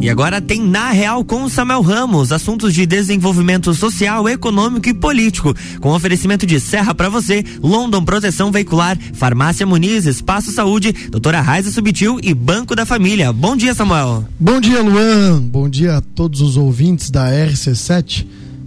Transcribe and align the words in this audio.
E 0.00 0.08
agora 0.08 0.40
tem 0.40 0.62
Na 0.62 0.90
Real 0.90 1.24
com 1.24 1.48
Samuel 1.48 1.82
Ramos, 1.82 2.30
assuntos 2.30 2.72
de 2.72 2.86
desenvolvimento 2.86 3.74
social, 3.74 4.28
econômico 4.28 4.88
e 4.88 4.94
político, 4.94 5.52
com 5.80 5.90
oferecimento 5.90 6.46
de 6.46 6.60
Serra 6.60 6.94
para 6.94 7.08
você, 7.08 7.44
London 7.60 8.04
Proteção 8.04 8.52
Veicular, 8.52 8.96
Farmácia 9.12 9.66
Muniz, 9.66 10.06
Espaço 10.06 10.52
Saúde, 10.52 10.92
Doutora 11.10 11.40
Raiza 11.40 11.72
Subtil 11.72 12.20
e 12.22 12.32
Banco 12.32 12.76
da 12.76 12.86
Família. 12.86 13.32
Bom 13.32 13.56
dia, 13.56 13.74
Samuel. 13.74 14.24
Bom 14.38 14.60
dia, 14.60 14.80
Luan. 14.80 15.40
Bom 15.42 15.68
dia 15.68 15.96
a 15.96 16.00
todos 16.00 16.40
os 16.40 16.56
ouvintes 16.56 17.10
da 17.10 17.30
RC7. 17.30 18.24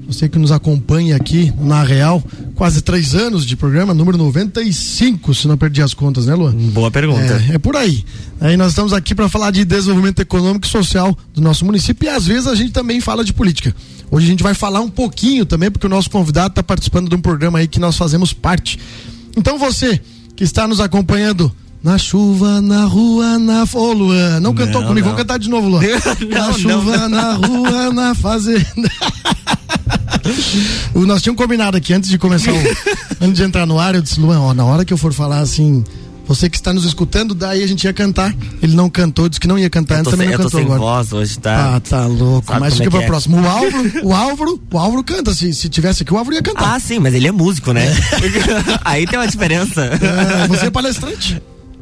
Você 0.07 0.27
que 0.27 0.37
nos 0.37 0.51
acompanha 0.51 1.15
aqui 1.15 1.53
na 1.59 1.83
Real, 1.83 2.21
quase 2.55 2.81
três 2.81 3.15
anos 3.15 3.45
de 3.45 3.55
programa, 3.55 3.93
número 3.93 4.17
95, 4.17 5.33
se 5.33 5.47
não 5.47 5.57
perdi 5.57 5.81
as 5.81 5.93
contas, 5.93 6.25
né, 6.25 6.35
Luan? 6.35 6.51
Boa 6.51 6.91
pergunta. 6.91 7.41
É, 7.49 7.55
é 7.55 7.59
por 7.59 7.75
aí. 7.75 8.03
Aí 8.39 8.57
nós 8.57 8.69
estamos 8.69 8.93
aqui 8.93 9.15
para 9.15 9.29
falar 9.29 9.51
de 9.51 9.63
desenvolvimento 9.63 10.19
econômico 10.19 10.65
e 10.65 10.69
social 10.69 11.17
do 11.33 11.41
nosso 11.41 11.65
município 11.65 12.05
e 12.05 12.09
às 12.09 12.25
vezes 12.25 12.47
a 12.47 12.55
gente 12.55 12.71
também 12.71 12.99
fala 12.99 13.23
de 13.23 13.31
política. 13.33 13.73
Hoje 14.09 14.25
a 14.25 14.29
gente 14.29 14.43
vai 14.43 14.53
falar 14.53 14.81
um 14.81 14.89
pouquinho 14.89 15.45
também, 15.45 15.71
porque 15.71 15.87
o 15.87 15.89
nosso 15.89 16.09
convidado 16.09 16.49
está 16.49 16.61
participando 16.61 17.07
de 17.07 17.15
um 17.15 17.21
programa 17.21 17.59
aí 17.59 17.67
que 17.67 17.79
nós 17.79 17.95
fazemos 17.95 18.33
parte. 18.33 18.77
Então 19.37 19.57
você 19.57 20.01
que 20.35 20.43
está 20.43 20.67
nos 20.67 20.81
acompanhando 20.81 21.51
na 21.83 21.97
chuva, 21.97 22.61
na 22.61 22.85
rua, 22.85 23.39
na. 23.39 23.65
Ô, 23.73 23.93
Luan, 23.93 24.33
não, 24.33 24.39
não 24.39 24.53
cantou 24.53 24.83
comigo, 24.83 25.07
não. 25.07 25.15
vamos 25.15 25.17
cantar 25.17 25.39
de 25.39 25.49
novo, 25.49 25.67
Luan. 25.67 25.81
não, 26.29 26.47
na 26.47 26.53
chuva, 26.53 27.09
na 27.09 27.33
rua, 27.33 27.91
na 27.91 28.15
fazenda. 28.15 28.65
Nós 30.93 31.21
tínhamos 31.21 31.41
combinado 31.41 31.75
aqui 31.75 31.93
antes 31.93 32.09
de 32.09 32.17
começar, 32.17 32.53
o, 32.53 32.57
antes 33.19 33.37
de 33.37 33.43
entrar 33.43 33.65
no 33.65 33.79
ar, 33.79 33.95
eu 33.95 34.01
disse, 34.01 34.19
Luan, 34.19 34.39
ó, 34.39 34.53
na 34.53 34.63
hora 34.63 34.85
que 34.85 34.93
eu 34.93 34.97
for 34.97 35.11
falar 35.11 35.39
assim, 35.39 35.83
você 36.27 36.49
que 36.49 36.55
está 36.55 36.71
nos 36.71 36.85
escutando, 36.85 37.33
daí 37.33 37.63
a 37.63 37.67
gente 37.67 37.83
ia 37.83 37.93
cantar. 37.93 38.33
Ele 38.61 38.75
não 38.75 38.89
cantou, 38.89 39.27
disse 39.27 39.39
que 39.39 39.47
não 39.47 39.57
ia 39.57 39.69
cantar 39.69 39.99
antes, 39.99 40.11
também 40.11 40.29
não 40.29 40.37
cantou 40.37 40.51
sem 40.51 40.61
agora. 40.61 40.79
voz 40.79 41.11
hoje, 41.11 41.39
tá? 41.39 41.75
Ah, 41.75 41.79
tá 41.79 42.05
louco. 42.05 42.47
Sabe 42.47 42.59
mas 42.59 42.75
fica 42.75 42.85
é 42.85 42.89
para 42.89 42.99
o 42.99 43.05
próximo. 43.05 43.41
O 43.41 43.47
Álvaro, 43.47 43.91
o 44.03 44.13
Álvaro, 44.13 44.61
o 44.71 44.77
Álvaro 44.77 45.03
canta. 45.03 45.33
Se, 45.33 45.53
se 45.53 45.67
tivesse 45.67 46.03
aqui, 46.03 46.13
o 46.13 46.17
Álvaro 46.17 46.35
ia 46.35 46.41
cantar. 46.41 46.75
Ah, 46.75 46.79
sim, 46.79 46.99
mas 46.99 47.13
ele 47.15 47.27
é 47.27 47.31
músico, 47.31 47.73
né? 47.73 47.87
É. 47.87 48.79
Aí 48.85 49.07
tem 49.07 49.19
uma 49.19 49.27
diferença. 49.27 49.83
É, 49.83 50.47
você 50.47 50.67
é 50.67 50.69
palestrante. 50.69 51.41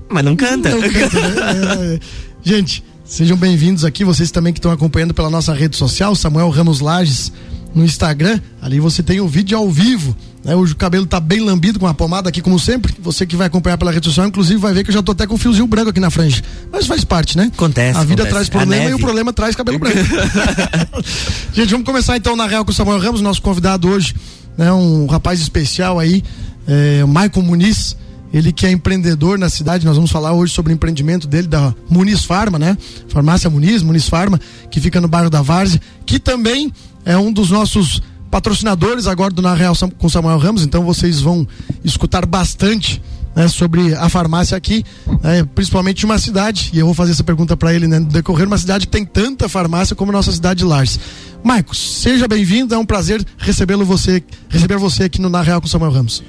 Mas 0.10 0.26
não 0.26 0.36
canta. 0.36 0.70
Não 0.70 0.82
canta 0.82 1.20
né? 1.20 1.96
É. 1.96 2.00
Gente, 2.42 2.84
sejam 3.06 3.38
bem-vindos 3.38 3.86
aqui, 3.86 4.04
vocês 4.04 4.32
também 4.32 4.52
que 4.52 4.60
estão 4.60 4.72
acompanhando 4.72 5.14
pela 5.14 5.30
nossa 5.30 5.54
rede 5.54 5.78
social, 5.78 6.16
Samuel 6.16 6.50
Ramos 6.50 6.80
Lages 6.80 7.32
no 7.76 7.86
Instagram. 7.86 8.40
Ali 8.62 8.80
você 8.80 9.04
tem 9.04 9.22
o 9.22 9.28
vídeo 9.28 9.58
ao 9.58 9.70
vivo. 9.70 10.16
Né? 10.44 10.56
O 10.56 10.76
cabelo 10.76 11.06
tá 11.06 11.20
bem 11.20 11.42
lambido 11.42 11.80
com 11.80 11.86
a 11.86 11.94
pomada 11.94 12.30
aqui, 12.30 12.42
como 12.42 12.60
sempre. 12.60 12.94
Você 13.02 13.26
que 13.26 13.36
vai 13.36 13.48
acompanhar 13.48 13.78
pela 13.78 13.92
rede 13.92 14.08
social, 14.08 14.26
inclusive, 14.26 14.60
vai 14.60 14.74
ver 14.74 14.84
que 14.84 14.90
eu 14.90 14.94
já 14.94 15.04
tô 15.04 15.12
até 15.12 15.28
com 15.28 15.36
um 15.36 15.38
fiozinho 15.38 15.68
branco 15.68 15.90
aqui 15.90 16.00
na 16.00 16.10
frente. 16.10 16.44
Mas 16.72 16.88
faz 16.88 17.04
parte, 17.04 17.38
né? 17.38 17.52
Acontece. 17.54 18.00
A 18.00 18.04
vida 18.04 18.24
acontece. 18.24 18.50
traz 18.50 18.50
problema 18.50 18.90
e 18.90 18.94
o 18.94 19.00
problema 19.00 19.32
traz 19.32 19.56
cabelo 19.56 19.78
branco. 19.78 19.98
Gente, 21.54 21.70
vamos 21.70 21.86
começar 21.86 22.18
então 22.18 22.36
na 22.36 22.48
Real 22.48 22.66
com 22.66 22.72
o 22.72 22.74
Samuel 22.74 23.00
Ramos, 23.00 23.22
nosso 23.22 23.42
convidado 23.42 23.88
hoje, 23.88 24.16
né? 24.58 24.72
Um 24.72 25.06
rapaz 25.06 25.40
especial 25.40 26.00
aí, 26.00 26.24
é, 26.68 27.04
o 27.04 27.08
Maicon 27.08 27.42
Muniz. 27.42 27.96
Ele 28.34 28.52
que 28.52 28.66
é 28.66 28.72
empreendedor 28.72 29.40
na 29.40 29.50
cidade, 29.50 29.86
nós 29.86 29.96
vamos 29.96 30.12
falar 30.12 30.34
hoje 30.34 30.54
sobre 30.54 30.72
o 30.72 30.76
empreendimento 30.76 31.28
dele 31.28 31.48
da 31.48 31.74
Muniz 31.90 32.24
Farma, 32.24 32.60
né? 32.60 32.78
Farmácia 33.08 33.50
Muniz, 33.50 33.82
Muniz 33.82 34.08
Farma, 34.08 34.40
que 34.70 34.80
fica 34.80 35.02
no 35.02 35.08
bairro 35.08 35.30
da 35.30 35.42
Várzea, 35.42 35.82
que 36.06 36.20
também 36.20 36.72
é 37.06 37.18
um 37.18 37.32
dos 37.32 37.50
nossos 37.50 38.02
patrocinadores 38.30 39.08
agora 39.08 39.34
do 39.34 39.42
Na 39.42 39.54
Real 39.54 39.74
com 39.98 40.08
Samuel 40.08 40.38
Ramos, 40.38 40.64
então 40.64 40.84
vocês 40.84 41.20
vão 41.20 41.48
escutar 41.84 42.26
bastante 42.26 43.02
né, 43.36 43.48
sobre 43.48 43.96
a 43.96 44.08
farmácia 44.10 44.56
aqui, 44.56 44.84
né, 45.24 45.44
principalmente 45.56 46.06
uma 46.06 46.20
cidade, 46.20 46.70
e 46.74 46.80
eu 46.80 46.86
vou 46.86 46.94
fazer 46.94 47.14
essa 47.14 47.24
pergunta 47.24 47.58
para 47.58 47.74
ele, 47.74 47.88
né, 47.88 48.00
no 48.00 48.06
decorrer 48.06 48.46
uma 48.46 48.58
cidade 48.58 48.86
que 48.86 48.92
tem 48.92 49.06
tanta 49.06 49.50
farmácia 49.50 49.96
como 49.96 50.12
a 50.12 50.14
nossa 50.14 50.32
cidade 50.32 50.60
de 50.60 50.66
Lares. 50.66 51.00
Marcos, 51.44 51.80
seja 51.80 52.28
bem-vindo, 52.28 52.76
é 52.76 52.78
um 52.78 52.86
prazer 52.86 53.26
recebê-lo 53.38 53.86
você, 53.86 54.24
receber 54.50 54.78
você 54.78 55.04
aqui 55.04 55.22
no 55.22 55.30
Na 55.30 55.42
Real 55.42 55.62
com 55.62 55.68
Samuel 55.68 55.92
Ramos. 55.92 56.22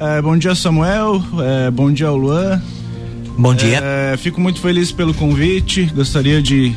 É, 0.00 0.22
bom 0.22 0.34
dia, 0.34 0.54
Samuel. 0.54 1.22
É, 1.42 1.70
bom 1.70 1.92
dia, 1.92 2.10
Luan. 2.10 2.58
Bom 3.36 3.54
dia. 3.54 3.82
É, 3.84 4.16
fico 4.16 4.40
muito 4.40 4.58
feliz 4.58 4.90
pelo 4.90 5.12
convite. 5.12 5.92
Gostaria 5.94 6.40
de 6.40 6.74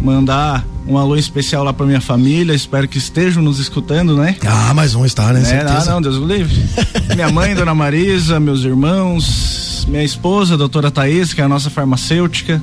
mandar 0.00 0.64
um 0.86 0.96
alô 0.96 1.16
especial 1.16 1.64
lá 1.64 1.72
pra 1.72 1.84
minha 1.84 2.00
família, 2.00 2.54
espero 2.54 2.86
que 2.86 2.96
estejam 2.96 3.42
nos 3.42 3.58
escutando, 3.58 4.16
né? 4.16 4.36
Ah, 4.46 4.72
mas 4.72 4.92
vão 4.92 5.04
estar, 5.04 5.34
né? 5.34 5.42
É, 5.50 5.64
não, 5.64 5.84
não, 5.84 6.02
Deus 6.02 6.16
o 6.16 6.24
livre. 6.24 6.54
minha 7.14 7.30
mãe, 7.30 7.56
Dona 7.56 7.74
Marisa, 7.74 8.38
meus 8.38 8.62
irmãos, 8.62 9.84
minha 9.88 10.04
esposa, 10.04 10.56
doutora 10.56 10.92
Thaís, 10.92 11.34
que 11.34 11.40
é 11.40 11.44
a 11.44 11.48
nossa 11.48 11.70
farmacêutica, 11.70 12.62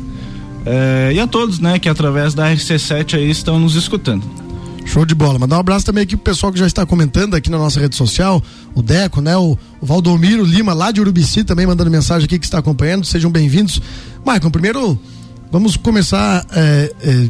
é, 0.66 1.12
e 1.14 1.20
a 1.20 1.28
todos, 1.28 1.60
né, 1.60 1.80
que 1.80 1.90
através 1.90 2.34
da 2.34 2.50
RC7 2.50 3.18
aí 3.18 3.30
estão 3.30 3.60
nos 3.60 3.76
escutando. 3.76 4.24
Show 4.88 5.06
de 5.06 5.14
bola. 5.14 5.38
Mandar 5.38 5.58
um 5.58 5.60
abraço 5.60 5.86
também 5.86 6.04
aqui 6.04 6.16
pro 6.16 6.24
pessoal 6.24 6.52
que 6.52 6.58
já 6.58 6.66
está 6.66 6.86
comentando 6.86 7.36
aqui 7.36 7.52
na 7.52 7.58
nossa 7.58 7.80
rede 7.80 7.96
social, 7.96 8.42
o 8.80 8.82
Deco, 8.82 9.22
né? 9.22 9.36
O, 9.38 9.58
o 9.82 9.86
Valdomiro 9.86 10.44
Lima, 10.44 10.74
lá 10.74 10.92
de 10.92 11.02
Urubici, 11.02 11.44
também 11.44 11.66
mandando 11.66 11.90
mensagem 11.90 12.26
aqui 12.26 12.40
que 12.40 12.46
está 12.46 12.60
acompanhando. 12.60 13.06
Sejam 13.06 13.32
bem-vindos. 13.32 13.82
Maicon, 14.26 14.50
primeiro 14.50 15.00
Vamos 15.52 15.78
começar 15.78 16.46
é, 16.52 16.94
é, 17.02 17.30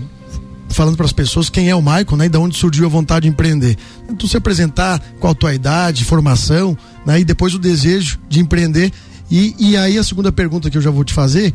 falando 0.69 0.97
para 0.97 1.05
as 1.05 1.13
pessoas 1.13 1.49
quem 1.49 1.69
é 1.69 1.75
o 1.75 1.81
Maicon, 1.81 2.15
né? 2.15 2.25
E 2.25 2.29
de 2.29 2.37
onde 2.37 2.57
surgiu 2.57 2.85
a 2.87 2.89
vontade 2.89 3.23
de 3.23 3.27
empreender. 3.29 3.77
Então, 4.09 4.27
se 4.27 4.35
apresentar 4.35 4.99
qual 5.19 5.31
a 5.31 5.35
tua 5.35 5.53
idade, 5.53 6.03
formação, 6.03 6.75
né? 7.05 7.19
E 7.19 7.23
depois 7.23 7.53
o 7.53 7.59
desejo 7.59 8.19
de 8.27 8.39
empreender. 8.39 8.91
E, 9.29 9.55
e 9.59 9.77
aí 9.77 9.97
a 9.97 10.03
segunda 10.03 10.31
pergunta 10.31 10.69
que 10.69 10.77
eu 10.77 10.81
já 10.81 10.89
vou 10.89 11.03
te 11.03 11.13
fazer 11.13 11.53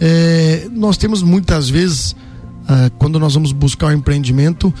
é, 0.00 0.68
nós 0.70 0.96
temos 0.96 1.22
muitas 1.22 1.70
vezes 1.70 2.14
ah, 2.68 2.90
quando 2.98 3.18
nós 3.18 3.34
vamos 3.34 3.52
buscar 3.52 3.86
o 3.86 3.88
um 3.90 3.92
empreendimento 3.92 4.72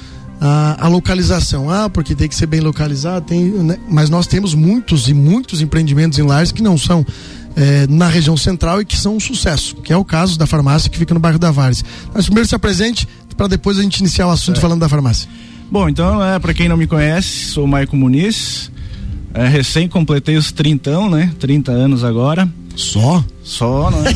a, 0.46 0.84
a, 0.84 0.88
localização. 0.88 1.70
Ah, 1.70 1.88
porque 1.88 2.14
tem 2.14 2.28
que 2.28 2.34
ser 2.34 2.46
bem 2.46 2.60
localizado, 2.60 3.24
tem, 3.24 3.44
né? 3.44 3.78
mas 3.88 4.10
nós 4.10 4.26
temos 4.26 4.54
muitos 4.54 5.08
e 5.08 5.14
muitos 5.14 5.62
empreendimentos 5.62 6.18
em 6.18 6.22
lares 6.22 6.52
que 6.52 6.62
não 6.62 6.76
são 6.76 7.04
é, 7.56 7.86
na 7.88 8.08
região 8.08 8.36
central 8.36 8.82
e 8.82 8.84
que 8.84 8.96
são 8.96 9.16
um 9.16 9.20
sucesso, 9.20 9.76
que 9.76 9.92
é 9.92 9.96
o 9.96 10.04
caso 10.04 10.38
da 10.38 10.46
farmácia 10.46 10.90
que 10.90 10.98
fica 10.98 11.14
no 11.14 11.20
bairro 11.20 11.38
da 11.38 11.50
Vares. 11.50 11.82
Mas 12.12 12.26
primeiro 12.26 12.46
se 12.46 12.54
apresente 12.54 13.08
para 13.36 13.46
depois 13.46 13.78
a 13.78 13.82
gente 13.82 13.98
iniciar 14.00 14.26
o 14.26 14.30
assunto 14.30 14.58
é. 14.58 14.60
falando 14.60 14.80
da 14.80 14.88
farmácia. 14.88 15.28
Bom, 15.70 15.88
então, 15.88 16.22
é, 16.22 16.38
para 16.38 16.52
quem 16.52 16.68
não 16.68 16.76
me 16.76 16.86
conhece, 16.86 17.46
sou 17.46 17.64
o 17.64 17.68
Maico 17.68 17.96
Muniz. 17.96 18.70
É, 19.34 19.48
recém 19.48 19.88
completei 19.88 20.36
os 20.36 20.52
30, 20.52 21.08
né? 21.08 21.32
30 21.40 21.72
anos 21.72 22.04
agora. 22.04 22.48
Só? 22.76 23.24
Só, 23.42 23.90
não 23.90 24.06
é? 24.06 24.14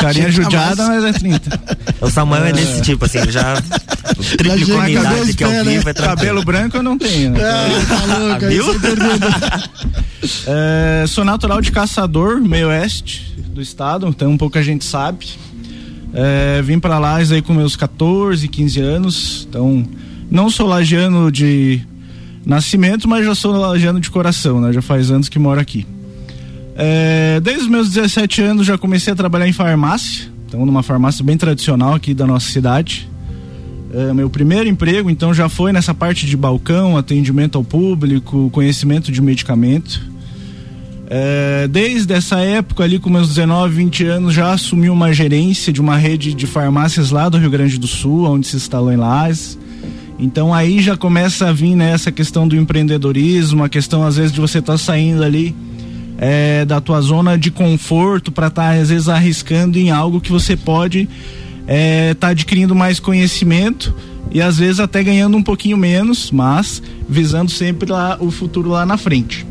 Carinha 0.00 0.30
judiada, 0.30 0.86
mas 0.86 1.04
é 1.04 1.12
30. 1.12 1.60
O 2.00 2.08
Samuel 2.08 2.44
é, 2.44 2.50
é 2.50 2.52
desse 2.52 2.80
tipo, 2.82 3.04
assim, 3.04 3.18
já 3.30 3.60
triplicou 4.38 4.80
a 4.80 4.90
idade 4.90 5.34
que 5.34 5.44
ao 5.44 5.64
vivo 5.64 5.88
é 5.88 5.94
Cabelo 5.94 6.44
branco 6.44 6.76
eu 6.76 6.82
não 6.82 6.96
tenho. 6.96 7.30
Né? 7.30 7.40
É, 7.40 7.84
tá 7.84 8.18
louco, 8.18 8.46
Viu? 8.46 8.64
é, 10.46 11.04
sou 11.06 11.24
natural 11.24 11.60
de 11.60 11.72
Caçador, 11.72 12.40
meio 12.40 12.68
oeste 12.68 13.34
do 13.48 13.60
estado, 13.60 14.06
então 14.06 14.30
um 14.30 14.38
pouco 14.38 14.56
a 14.56 14.62
gente 14.62 14.84
sabe. 14.84 15.26
É, 16.12 16.62
vim 16.62 16.78
para 16.78 16.98
lá 16.98 17.16
aí 17.16 17.42
com 17.42 17.52
meus 17.52 17.76
14, 17.76 18.46
15 18.48 18.80
anos, 18.80 19.46
então 19.48 19.86
não 20.30 20.48
sou 20.50 20.66
lagiano 20.66 21.30
de 21.30 21.80
nascimento, 22.44 23.08
mas 23.08 23.24
já 23.24 23.34
sou 23.34 23.52
lagiano 23.52 24.00
de 24.00 24.10
coração, 24.10 24.60
né? 24.60 24.72
Já 24.72 24.82
faz 24.82 25.10
anos 25.10 25.28
que 25.28 25.38
moro 25.38 25.60
aqui. 25.60 25.86
É, 26.76 27.40
desde 27.40 27.64
os 27.64 27.68
meus 27.68 27.90
17 27.90 28.42
anos 28.42 28.66
já 28.66 28.78
comecei 28.78 29.12
a 29.12 29.16
trabalhar 29.16 29.46
em 29.46 29.52
farmácia, 29.52 30.30
então 30.46 30.64
numa 30.64 30.82
farmácia 30.82 31.24
bem 31.24 31.36
tradicional 31.36 31.94
aqui 31.94 32.14
da 32.14 32.26
nossa 32.26 32.50
cidade. 32.50 33.08
É, 33.92 34.12
meu 34.14 34.30
primeiro 34.30 34.68
emprego, 34.68 35.10
então, 35.10 35.34
já 35.34 35.48
foi 35.48 35.72
nessa 35.72 35.92
parte 35.92 36.24
de 36.24 36.36
balcão, 36.36 36.96
atendimento 36.96 37.58
ao 37.58 37.64
público, 37.64 38.48
conhecimento 38.50 39.10
de 39.10 39.20
medicamento. 39.20 40.00
É, 41.12 41.66
desde 41.66 42.14
essa 42.14 42.38
época, 42.38 42.84
ali 42.84 43.00
com 43.00 43.10
meus 43.10 43.28
19, 43.28 43.74
20 43.74 44.04
anos, 44.04 44.32
já 44.32 44.52
assumi 44.52 44.88
uma 44.88 45.12
gerência 45.12 45.72
de 45.72 45.80
uma 45.80 45.96
rede 45.96 46.32
de 46.32 46.46
farmácias 46.46 47.10
lá 47.10 47.28
do 47.28 47.36
Rio 47.36 47.50
Grande 47.50 47.78
do 47.78 47.88
Sul, 47.88 48.30
onde 48.30 48.46
se 48.46 48.56
instalou 48.56 48.92
em 48.92 48.96
Lages. 48.96 49.58
Então 50.20 50.52
aí 50.52 50.82
já 50.82 50.98
começa 50.98 51.48
a 51.48 51.52
vir 51.52 51.74
né, 51.74 51.92
essa 51.92 52.12
questão 52.12 52.46
do 52.46 52.54
empreendedorismo, 52.54 53.64
a 53.64 53.68
questão 53.70 54.06
às 54.06 54.16
vezes 54.16 54.30
de 54.30 54.40
você 54.40 54.58
estar 54.58 54.74
tá 54.74 54.78
saindo 54.78 55.24
ali 55.24 55.56
é, 56.18 56.66
da 56.66 56.78
tua 56.78 57.00
zona 57.00 57.38
de 57.38 57.50
conforto 57.50 58.30
para 58.30 58.48
estar 58.48 58.74
tá, 58.74 58.78
às 58.78 58.90
vezes 58.90 59.08
arriscando 59.08 59.78
em 59.78 59.90
algo 59.90 60.20
que 60.20 60.30
você 60.30 60.54
pode 60.54 61.00
estar 61.00 61.14
é, 61.66 62.12
tá 62.12 62.28
adquirindo 62.28 62.74
mais 62.74 63.00
conhecimento 63.00 63.94
e 64.30 64.42
às 64.42 64.58
vezes 64.58 64.78
até 64.78 65.02
ganhando 65.02 65.38
um 65.38 65.42
pouquinho 65.42 65.78
menos, 65.78 66.30
mas 66.30 66.82
visando 67.08 67.50
sempre 67.50 67.90
lá 67.90 68.18
o 68.20 68.30
futuro 68.30 68.68
lá 68.68 68.84
na 68.84 68.98
frente. 68.98 69.46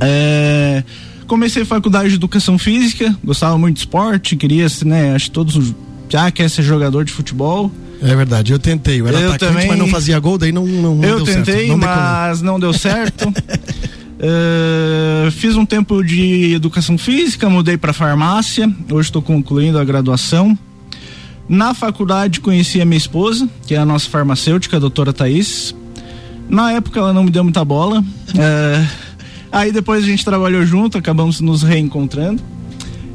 É, 0.00 0.82
comecei 1.28 1.64
faculdade 1.64 2.08
de 2.08 2.16
educação 2.16 2.58
física, 2.58 3.16
gostava 3.24 3.56
muito 3.56 3.76
de 3.76 3.80
esporte, 3.80 4.34
queria, 4.34 4.66
né, 4.84 5.14
acho 5.14 5.26
que 5.26 5.30
todos 5.30 5.72
já 6.08 6.28
quer 6.32 6.50
ser 6.50 6.62
jogador 6.62 7.04
de 7.04 7.12
futebol. 7.12 7.70
É 8.00 8.14
verdade, 8.14 8.52
eu 8.52 8.58
tentei. 8.58 9.00
Eu 9.00 9.08
era 9.08 9.20
eu 9.20 9.30
atacante, 9.30 9.52
também, 9.52 9.68
mas 9.68 9.78
não 9.78 9.88
fazia 9.88 10.18
gol, 10.18 10.38
daí 10.38 10.52
não, 10.52 10.66
não, 10.66 10.94
não 10.94 11.04
eu 11.04 11.16
deu 11.16 11.24
tentei, 11.24 11.44
certo. 11.44 11.50
Eu 11.50 11.74
tentei, 11.74 11.76
mas 11.76 12.42
não 12.42 12.60
deu 12.60 12.72
certo. 12.72 13.28
Uh, 13.28 15.30
fiz 15.32 15.56
um 15.56 15.66
tempo 15.66 16.02
de 16.02 16.54
educação 16.54 16.96
física, 16.96 17.50
mudei 17.50 17.76
para 17.76 17.92
farmácia. 17.92 18.70
Hoje 18.90 19.08
estou 19.08 19.22
concluindo 19.22 19.78
a 19.78 19.84
graduação. 19.84 20.56
Na 21.48 21.72
faculdade 21.72 22.40
conheci 22.40 22.80
a 22.80 22.84
minha 22.84 22.98
esposa, 22.98 23.48
que 23.66 23.74
é 23.74 23.78
a 23.78 23.84
nossa 23.84 24.08
farmacêutica, 24.08 24.76
a 24.76 24.80
doutora 24.80 25.12
Thaís. 25.12 25.74
Na 26.48 26.72
época 26.72 27.00
ela 27.00 27.12
não 27.12 27.24
me 27.24 27.30
deu 27.30 27.42
muita 27.42 27.64
bola. 27.64 28.04
é, 28.38 28.86
aí 29.50 29.72
depois 29.72 30.04
a 30.04 30.06
gente 30.06 30.24
trabalhou 30.24 30.64
junto, 30.64 30.98
acabamos 30.98 31.40
nos 31.40 31.62
reencontrando. 31.62 32.42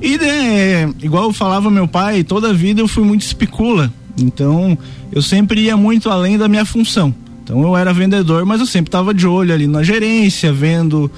E 0.01 0.17
né, 0.17 0.93
igual 1.01 1.31
falava 1.31 1.71
meu 1.71 1.87
pai, 1.87 2.23
toda 2.23 2.49
a 2.49 2.53
vida 2.53 2.81
eu 2.81 2.87
fui 2.87 3.03
muito 3.03 3.21
especula. 3.21 3.93
Então 4.17 4.77
eu 5.11 5.21
sempre 5.21 5.61
ia 5.61 5.75
muito 5.75 6.09
além 6.09 6.37
da 6.37 6.47
minha 6.47 6.65
função. 6.65 7.13
Então 7.43 7.61
eu 7.61 7.75
era 7.75 7.93
vendedor, 7.93 8.45
mas 8.45 8.59
eu 8.59 8.65
sempre 8.65 8.87
estava 8.87 9.13
de 9.13 9.27
olho 9.27 9.53
ali 9.53 9.67
na 9.67 9.83
gerência, 9.83 10.53
vendo 10.53 11.11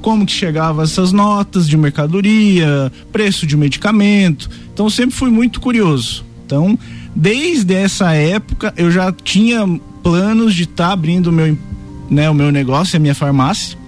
como 0.00 0.26
que 0.26 0.32
chegava 0.32 0.82
essas 0.82 1.12
notas 1.12 1.68
de 1.68 1.76
mercadoria, 1.76 2.92
preço 3.10 3.46
de 3.46 3.56
medicamento. 3.56 4.48
Então 4.72 4.86
eu 4.86 4.90
sempre 4.90 5.14
fui 5.14 5.30
muito 5.30 5.60
curioso. 5.60 6.24
Então, 6.44 6.78
desde 7.14 7.74
essa 7.74 8.12
época 8.12 8.74
eu 8.76 8.90
já 8.90 9.12
tinha 9.12 9.66
planos 10.02 10.54
de 10.54 10.64
estar 10.64 10.88
tá 10.88 10.92
abrindo 10.92 11.28
o 11.28 11.32
meu, 11.32 11.56
né, 12.10 12.28
o 12.28 12.34
meu 12.34 12.50
negócio, 12.52 12.96
a 12.96 13.00
minha 13.00 13.14
farmácia. 13.14 13.78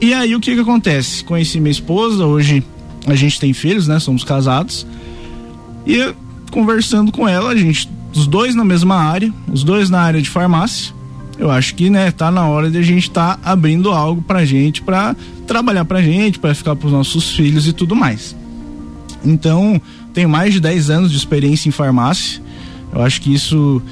E 0.00 0.12
aí 0.12 0.34
o 0.34 0.40
que 0.40 0.54
que 0.54 0.60
acontece? 0.60 1.24
Conheci 1.24 1.58
minha 1.60 1.72
esposa, 1.72 2.26
hoje 2.26 2.62
a 3.06 3.14
gente 3.14 3.40
tem 3.40 3.52
filhos, 3.52 3.88
né? 3.88 3.98
Somos 3.98 4.24
casados. 4.24 4.86
E 5.86 6.14
conversando 6.54 7.10
com 7.10 7.26
ela, 7.26 7.50
a 7.50 7.56
gente, 7.56 7.90
os 8.14 8.28
dois 8.28 8.54
na 8.54 8.64
mesma 8.64 8.94
área, 8.94 9.32
os 9.52 9.64
dois 9.64 9.90
na 9.90 10.00
área 10.00 10.22
de 10.22 10.30
farmácia. 10.30 10.94
Eu 11.36 11.50
acho 11.50 11.74
que, 11.74 11.90
né, 11.90 12.12
tá 12.12 12.30
na 12.30 12.46
hora 12.46 12.70
de 12.70 12.78
a 12.78 12.82
gente 12.82 13.08
estar 13.08 13.38
tá 13.38 13.50
abrindo 13.50 13.90
algo 13.90 14.22
pra 14.22 14.44
gente, 14.44 14.80
pra 14.80 15.16
trabalhar 15.48 15.84
pra 15.84 16.00
gente, 16.00 16.38
para 16.38 16.54
ficar 16.54 16.76
pros 16.76 16.92
nossos 16.92 17.34
filhos 17.34 17.66
e 17.66 17.72
tudo 17.72 17.96
mais. 17.96 18.36
Então, 19.24 19.82
tenho 20.12 20.28
mais 20.28 20.54
de 20.54 20.60
10 20.60 20.90
anos 20.90 21.10
de 21.10 21.16
experiência 21.16 21.68
em 21.68 21.72
farmácia. 21.72 22.40
Eu 22.92 23.02
acho 23.02 23.20
que 23.20 23.34
isso 23.34 23.82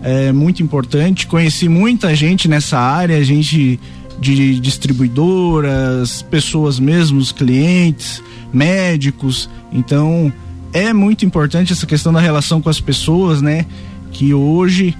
é 0.00 0.30
muito 0.30 0.62
importante. 0.62 1.26
Conheci 1.26 1.68
muita 1.68 2.14
gente 2.14 2.46
nessa 2.46 2.78
área, 2.78 3.24
gente 3.24 3.80
de 4.20 4.60
distribuidoras, 4.60 6.22
pessoas 6.22 6.78
mesmos, 6.78 7.32
clientes, 7.32 8.22
médicos. 8.52 9.50
Então, 9.72 10.32
é 10.74 10.92
muito 10.92 11.24
importante 11.24 11.72
essa 11.72 11.86
questão 11.86 12.12
da 12.12 12.20
relação 12.20 12.60
com 12.60 12.68
as 12.68 12.80
pessoas, 12.80 13.40
né? 13.40 13.64
Que 14.10 14.34
hoje 14.34 14.94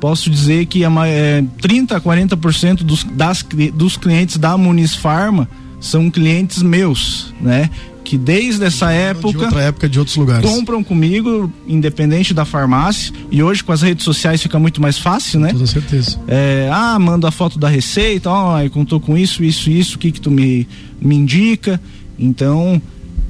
posso 0.00 0.30
dizer 0.30 0.66
que 0.66 0.84
é, 0.84 1.44
30 1.60 1.96
a 1.96 2.00
40% 2.00 2.84
dos, 2.84 3.04
das, 3.04 3.44
dos 3.74 3.96
clientes 3.96 4.36
da 4.36 4.56
Muniz 4.56 4.94
Farma 4.94 5.48
são 5.80 6.08
clientes 6.08 6.62
meus, 6.62 7.34
né? 7.40 7.68
Que 8.04 8.16
desde 8.16 8.64
essa 8.64 8.92
época. 8.92 9.38
De 9.38 9.44
outra 9.44 9.62
época 9.62 9.88
de 9.88 9.98
outros 9.98 10.16
lugares. 10.16 10.48
Compram 10.48 10.82
comigo, 10.84 11.52
independente 11.66 12.32
da 12.32 12.44
farmácia. 12.44 13.12
E 13.32 13.42
hoje 13.42 13.64
com 13.64 13.72
as 13.72 13.82
redes 13.82 14.04
sociais 14.04 14.40
fica 14.40 14.58
muito 14.60 14.80
mais 14.80 14.96
fácil, 14.96 15.40
né? 15.40 15.48
Com 15.48 15.54
toda 15.54 15.66
certeza. 15.66 16.20
É, 16.28 16.70
ah, 16.72 16.98
manda 17.00 17.26
a 17.26 17.32
foto 17.32 17.58
da 17.58 17.68
receita, 17.68 18.30
ó, 18.30 18.64
oh, 18.64 18.70
contou 18.70 19.00
com 19.00 19.18
isso, 19.18 19.42
isso, 19.42 19.70
isso, 19.70 19.96
o 19.96 19.98
que 19.98 20.12
que 20.12 20.20
tu 20.20 20.30
me, 20.30 20.68
me 21.00 21.16
indica. 21.16 21.80
Então, 22.18 22.80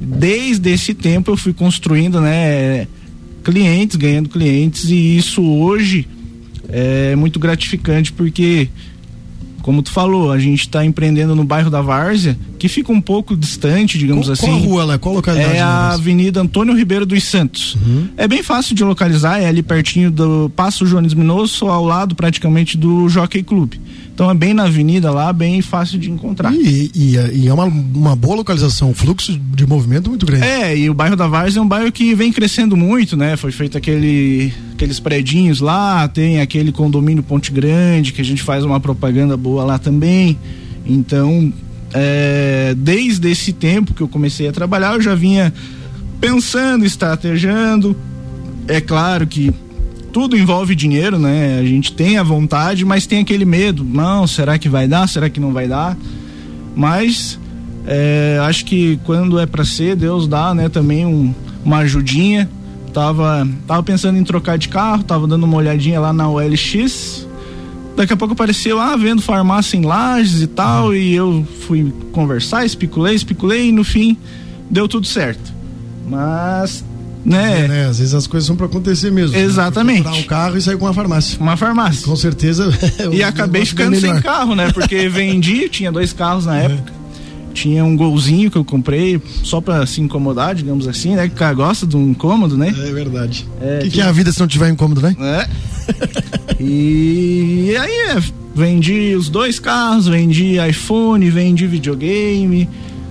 desde 0.03 0.71
esse 0.71 0.95
tempo 0.95 1.31
eu 1.31 1.37
fui 1.37 1.53
construindo, 1.53 2.21
né? 2.21 2.87
Clientes, 3.45 3.97
ganhando 3.97 4.29
clientes, 4.29 4.85
e 4.85 5.17
isso 5.17 5.43
hoje 5.43 6.07
é 6.69 7.17
muito 7.17 7.41
gratificante 7.41 8.13
porque 8.13 8.69
como 9.63 9.83
tu 9.83 9.91
falou, 9.91 10.33
a 10.33 10.39
gente 10.39 10.61
está 10.61 10.85
empreendendo 10.85 11.35
no 11.35 11.45
bairro 11.45 11.71
da 11.71 11.81
Várzea, 11.81 12.37
que 12.63 12.69
fica 12.69 12.93
um 12.93 13.01
pouco 13.01 13.37
distante, 13.37 13.99
digamos 13.99 14.27
qual, 14.27 14.33
assim. 14.35 14.47
Qual 14.47 14.59
rua 14.59 14.85
lá? 14.85 14.97
Qual 14.97 15.17
localidade? 15.17 15.57
É 15.57 15.61
a 15.61 15.95
Avenida 15.95 16.41
Antônio 16.41 16.73
Ribeiro 16.77 17.05
dos 17.05 17.25
Santos. 17.25 17.75
Uhum. 17.75 18.07
É 18.17 18.29
bem 18.29 18.41
fácil 18.41 18.73
de 18.73 18.85
localizar, 18.85 19.43
é 19.43 19.49
ali 19.49 19.65
pertinho 19.65 20.13
do 20.13 20.49
Passo 20.55 20.87
Jones 20.87 21.13
Minosso, 21.13 21.67
ao 21.67 21.85
lado 21.85 22.15
praticamente 22.15 22.79
do 22.79 23.09
Jockey 23.09 23.43
Club. 23.43 23.73
Então 24.15 24.31
é 24.31 24.35
bem 24.35 24.55
na 24.55 24.67
avenida 24.67 25.11
lá, 25.11 25.33
bem 25.33 25.61
fácil 25.61 25.99
de 25.99 26.09
encontrar. 26.09 26.55
E, 26.55 26.93
e, 26.95 27.17
e 27.35 27.49
é 27.49 27.53
uma, 27.53 27.65
uma 27.65 28.15
boa 28.15 28.37
localização, 28.37 28.91
um 28.91 28.95
fluxo 28.95 29.37
de 29.37 29.67
movimento 29.67 30.09
muito 30.09 30.25
grande. 30.25 30.45
É, 30.45 30.79
e 30.79 30.89
o 30.89 30.95
bairro 30.95 31.17
da 31.17 31.27
Várzea 31.27 31.59
é 31.59 31.63
um 31.65 31.67
bairro 31.67 31.91
que 31.91 32.15
vem 32.15 32.33
crescendo 32.33 32.77
muito, 32.77 33.17
né? 33.17 33.37
Foi 33.37 33.51
feito 33.51 33.77
aquele, 33.77 34.53
aqueles 34.75 35.01
predinhos 35.01 35.59
lá, 35.59 36.07
tem 36.07 36.41
aquele 36.41 36.71
condomínio 36.71 37.25
Ponte 37.25 37.51
Grande, 37.51 38.13
que 38.13 38.21
a 38.21 38.25
gente 38.25 38.41
faz 38.41 38.63
uma 38.65 38.79
propaganda 38.79 39.37
boa 39.37 39.65
lá 39.65 39.81
também. 39.81 40.39
Então, 40.87 41.53
é, 41.93 42.75
desde 42.77 43.31
esse 43.31 43.53
tempo 43.53 43.95
que 43.95 44.01
eu 44.01 44.09
comecei 44.09 44.49
a 44.49 44.53
trabalhar, 44.53 44.95
eu 44.95 45.03
já 45.03 45.15
vinha 45.15 45.53
pensando, 46.21 46.85
estrategando. 46.85 47.97
É 48.69 48.81
claro 48.81 49.27
que 49.27 49.53
tudo 50.13 50.37
envolve 50.37 50.75
dinheiro, 50.75 51.19
né? 51.19 51.59
A 51.59 51.65
gente 51.65 51.93
tem 51.93 52.19
a 52.19 52.23
vontade, 52.23 52.85
mas 52.85 53.07
tem 53.07 53.21
aquele 53.21 53.45
medo. 53.45 53.83
Não, 53.83 54.27
será 54.27 54.59
que 54.59 54.69
vai 54.69 54.87
dar? 54.87 55.09
Será 55.09 55.29
que 55.29 55.41
não 55.41 55.53
vai 55.53 55.67
dar? 55.67 55.97
Mas 56.75 57.39
é, 57.87 58.39
acho 58.43 58.65
que 58.65 58.99
quando 59.05 59.39
é 59.39 59.47
para 59.47 59.65
ser, 59.65 59.97
Deus 59.97 60.29
dá, 60.29 60.55
né? 60.55 60.69
Também 60.69 61.05
um, 61.07 61.35
uma 61.65 61.79
ajudinha. 61.79 62.49
Tava, 62.93 63.49
tava 63.67 63.83
pensando 63.83 64.19
em 64.19 64.25
trocar 64.25 64.59
de 64.59 64.69
carro, 64.69 65.03
tava 65.03 65.27
dando 65.27 65.45
uma 65.45 65.57
olhadinha 65.57 65.99
lá 65.99 66.13
na 66.13 66.29
OLX. 66.29 67.27
Daqui 67.97 68.13
a 68.13 68.17
pouco 68.17 68.33
apareceu, 68.33 68.81
ah, 68.81 68.97
vendo 68.97 69.21
farmácia 69.21 69.77
em 69.77 69.83
lajes 69.83 70.41
e 70.41 70.47
tal, 70.47 70.87
uhum. 70.87 70.95
e 70.95 71.15
eu 71.15 71.47
fui 71.67 71.93
conversar, 72.13 72.65
especulei, 72.65 73.15
especulei, 73.15 73.69
e 73.69 73.73
no 73.73 73.85
fim 73.85 74.17
deu 74.71 74.89
tudo 74.89 75.07
certo. 75.07 75.53
Mas 76.09 76.85
né? 77.25 77.65
É, 77.65 77.69
né? 77.69 77.87
Às 77.87 77.99
vezes 77.99 78.15
as 78.15 78.27
coisas 78.27 78.47
são 78.47 78.57
para 78.57 78.67
acontecer 78.67 79.11
mesmo. 79.11 79.37
Né? 79.37 79.43
Exatamente. 79.43 80.05
Né? 80.05 80.05
Comprar 80.05 80.21
um 80.21 80.25
carro 80.25 80.57
e 80.57 80.63
sair 80.63 80.77
com 80.77 80.85
uma 80.87 80.95
farmácia. 80.95 81.39
Uma 81.41 81.57
farmácia. 81.57 82.07
Com 82.07 82.17
certeza. 82.17 82.71
e 83.13 83.23
acabei 83.23 83.65
ficando 83.65 83.99
sem 83.99 84.21
carro, 84.21 84.55
né? 84.55 84.71
Porque 84.73 85.07
vendi, 85.09 85.69
tinha 85.69 85.93
dois 85.93 86.13
carros 86.13 86.47
na 86.47 86.61
é. 86.61 86.65
época. 86.67 86.93
Tinha 87.55 87.85
um 87.85 87.95
golzinho 87.95 88.51
que 88.51 88.57
eu 88.57 88.65
comprei 88.65 89.21
só 89.45 89.61
pra 89.61 89.85
se 89.85 90.01
incomodar, 90.01 90.55
digamos 90.55 90.89
assim, 90.89 91.15
né? 91.15 91.29
Que 91.29 91.35
o 91.35 91.37
cara 91.37 91.53
gosta 91.53 91.87
de 91.87 91.97
um 91.97 92.11
incômodo, 92.11 92.57
né? 92.57 92.69
É 92.69 92.93
verdade. 92.93 93.47
O 93.61 93.65
é, 93.65 93.79
que, 93.83 93.91
que, 93.91 94.01
é 94.01 94.05
a 94.05 94.13
vida 94.13 94.33
se 94.33 94.41
não 94.41 94.49
tiver 94.49 94.71
incômodo, 94.71 95.03
né? 95.03 95.15
É. 95.21 95.49
e 96.61 97.75
aí, 97.79 98.17
é, 98.17 98.23
vendi 98.55 99.15
os 99.15 99.29
dois 99.29 99.59
carros, 99.59 100.09
vendi 100.09 100.57
iPhone, 100.59 101.29
vendi 101.31 101.67
videogame, 101.67 102.69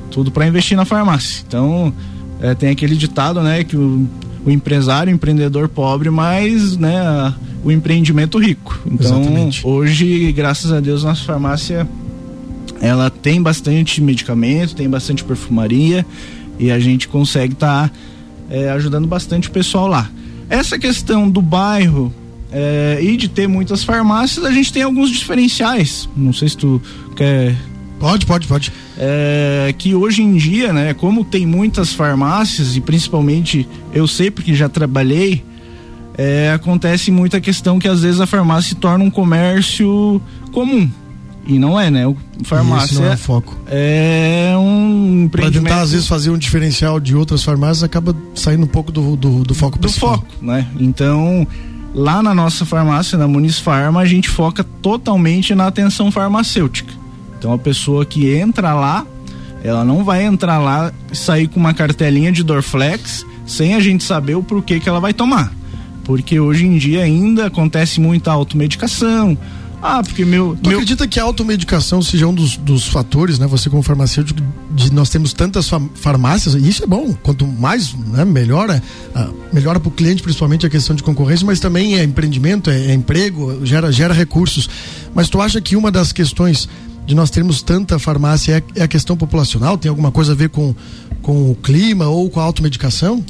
tudo 0.10 0.32
para 0.32 0.48
investir 0.48 0.78
na 0.78 0.86
farmácia. 0.86 1.44
Então, 1.48 1.94
é, 2.42 2.54
tem 2.54 2.70
aquele 2.70 2.96
ditado, 2.96 3.42
né, 3.42 3.64
que 3.64 3.76
o, 3.76 4.08
o 4.46 4.52
empresário, 4.52 5.12
o 5.12 5.16
empreendedor 5.16 5.70
pobre, 5.70 6.10
mas, 6.10 6.78
né, 6.78 7.00
a, 7.00 7.34
o 7.64 7.72
empreendimento 7.72 8.38
rico. 8.38 8.80
Então, 8.86 9.22
Exatamente. 9.22 9.66
hoje, 9.66 10.32
graças 10.32 10.72
a 10.72 10.80
Deus, 10.80 11.04
nossa 11.04 11.24
farmácia 11.24 11.88
ela 12.82 13.12
tem 13.12 13.42
bastante 13.42 14.02
medicamento, 14.02 14.76
tem 14.76 14.90
bastante 14.90 15.24
perfumaria 15.24 16.04
e 16.58 16.72
a 16.72 16.80
gente 16.80 17.08
consegue 17.08 17.54
estar 17.54 17.90
tá, 17.90 17.96
é, 18.50 18.70
ajudando 18.72 19.08
bastante 19.08 19.48
o 19.48 19.52
pessoal 19.52 19.88
lá. 19.88 20.10
Essa 20.50 20.80
questão 20.80 21.30
do 21.30 21.42
bairro 21.42 22.14
é, 22.52 23.00
e 23.02 23.16
de 23.18 23.28
ter 23.28 23.48
muitas 23.48 23.84
farmácias, 23.84 24.46
a 24.46 24.52
gente 24.52 24.72
tem 24.72 24.84
alguns 24.84 25.10
diferenciais. 25.10 26.10
Não 26.16 26.34
sei 26.34 26.50
se 26.50 26.58
tu 26.58 26.82
quer 27.16 27.56
Pode, 28.02 28.26
pode, 28.26 28.48
pode. 28.48 28.74
É, 28.98 29.76
que 29.78 29.94
hoje 29.94 30.24
em 30.24 30.36
dia, 30.36 30.74
né, 30.74 30.92
como 30.92 31.24
tem 31.24 31.46
muitas 31.46 31.94
farmácias 31.94 32.76
e 32.76 32.82
principalmente 32.82 33.70
eu 33.94 34.08
sei 34.08 34.32
porque 34.32 34.56
já 34.56 34.68
trabalhei, 34.68 35.46
é, 36.18 36.52
acontece 36.52 37.12
muita 37.12 37.40
questão 37.40 37.78
que 37.78 37.88
às 37.88 38.02
vezes 38.02 38.20
a 38.20 38.26
farmácia 38.26 38.70
se 38.70 38.76
torna 38.76 39.04
um 39.04 39.12
comércio 39.12 40.20
comum. 40.52 40.90
E 41.46 41.60
não 41.60 41.80
é, 41.80 41.92
né? 41.92 42.08
O 42.08 42.16
farmácia 42.44 43.00
não 43.00 43.08
é 43.08 43.14
o 43.14 43.18
foco. 43.18 43.58
É 43.68 44.54
um 44.58 45.24
empreendimento. 45.26 45.64
Pra 45.64 45.72
tentar, 45.72 45.82
às 45.82 45.92
vezes, 45.92 46.08
fazer 46.08 46.30
um 46.30 46.38
diferencial 46.38 47.00
de 47.00 47.16
outras 47.16 47.44
farmácias, 47.44 47.84
acaba 47.84 48.16
saindo 48.36 48.64
um 48.64 48.68
pouco 48.68 48.92
do, 48.92 49.16
do, 49.16 49.44
do 49.44 49.56
foco 49.56 49.78
do 49.78 49.82
principal. 49.82 50.18
foco, 50.18 50.28
né? 50.40 50.68
Então, 50.80 51.48
lá 51.94 52.22
na 52.22 52.34
nossa 52.34 52.66
farmácia, 52.66 53.18
na 53.18 53.28
Muniz 53.28 53.60
Farma, 53.60 54.02
a 54.02 54.06
gente 54.06 54.30
foca 54.30 54.64
totalmente 54.82 55.54
na 55.54 55.68
atenção 55.68 56.12
farmacêutica. 56.12 56.94
Então 57.38 57.54
a 57.54 57.58
pessoa 57.58 58.06
que 58.06 58.34
entra 58.34 58.74
lá, 58.74 59.06
ela 59.64 59.84
não 59.84 60.04
vai 60.04 60.24
entrar 60.24 60.60
lá 60.60 60.92
e 61.12 61.16
sair 61.16 61.48
com 61.48 61.60
uma 61.60 61.74
cartelinha 61.74 62.32
de 62.32 62.44
Dorflex 62.44 63.26
sem 63.46 63.74
a 63.74 63.80
gente 63.80 64.04
saber 64.04 64.36
o 64.36 64.44
porquê 64.44 64.80
que 64.80 64.88
ela 64.88 65.00
vai 65.00 65.14
tomar. 65.14 65.52
Porque 66.04 66.40
hoje 66.40 66.66
em 66.66 66.78
dia 66.78 67.04
ainda 67.04 67.48
acontece 67.48 68.00
muita 68.00 68.32
automedicação. 68.32 69.38
Ah, 69.82 70.04
porque 70.04 70.24
meu. 70.24 70.56
Tu 70.62 70.70
meu... 70.70 70.78
acredita 70.78 71.08
que 71.08 71.20
a 71.20 71.24
automedicação 71.24 72.02
seja 72.02 72.28
um 72.28 72.34
dos, 72.34 72.56
dos 72.56 72.88
fatores, 72.88 73.40
né? 73.40 73.48
Você 73.48 73.70
como 73.70 73.82
farmacêutico, 73.82 74.40
de 74.72 74.94
nós 74.94 75.10
temos 75.10 75.34
tantas 75.34 75.70
farmácias, 75.96 76.54
e 76.54 76.68
isso 76.68 76.84
é 76.84 76.88
bom. 76.88 77.14
Quanto 77.24 77.48
mais, 77.48 77.94
né, 77.94 78.24
melhora, 78.24 78.82
uh, 79.16 79.34
melhora 79.52 79.80
para 79.80 79.90
o 79.90 79.92
cliente, 79.92 80.22
principalmente 80.22 80.66
a 80.66 80.70
questão 80.70 80.96
de 80.96 81.02
concorrência, 81.02 81.46
mas 81.46 81.60
também 81.60 81.98
é 81.98 82.04
empreendimento, 82.04 82.70
é, 82.70 82.88
é 82.88 82.94
emprego, 82.94 83.66
gera, 83.66 83.92
gera 83.92 84.14
recursos. 84.14 84.70
Mas 85.16 85.30
tu 85.30 85.42
acha 85.42 85.60
que 85.60 85.76
uma 85.76 85.92
das 85.92 86.12
questões 86.12 86.70
de 87.06 87.16
nós 87.16 87.32
termos 87.32 87.64
tanta 87.64 87.98
farmácia 87.98 88.64
é, 88.76 88.82
é, 88.82 88.84
a 88.84 88.88
questão 88.88 89.18
populacional? 89.18 89.78
Tem 89.78 89.90
alguma 89.90 90.12
coisa 90.12 90.34
a 90.34 90.36
ver 90.36 90.50
com, 90.50 90.76
com 91.22 91.50
o 91.52 91.56
clima 91.56 92.08
ou 92.08 92.30
com 92.30 92.40
a 92.40 92.44
automedicação? 92.44 93.24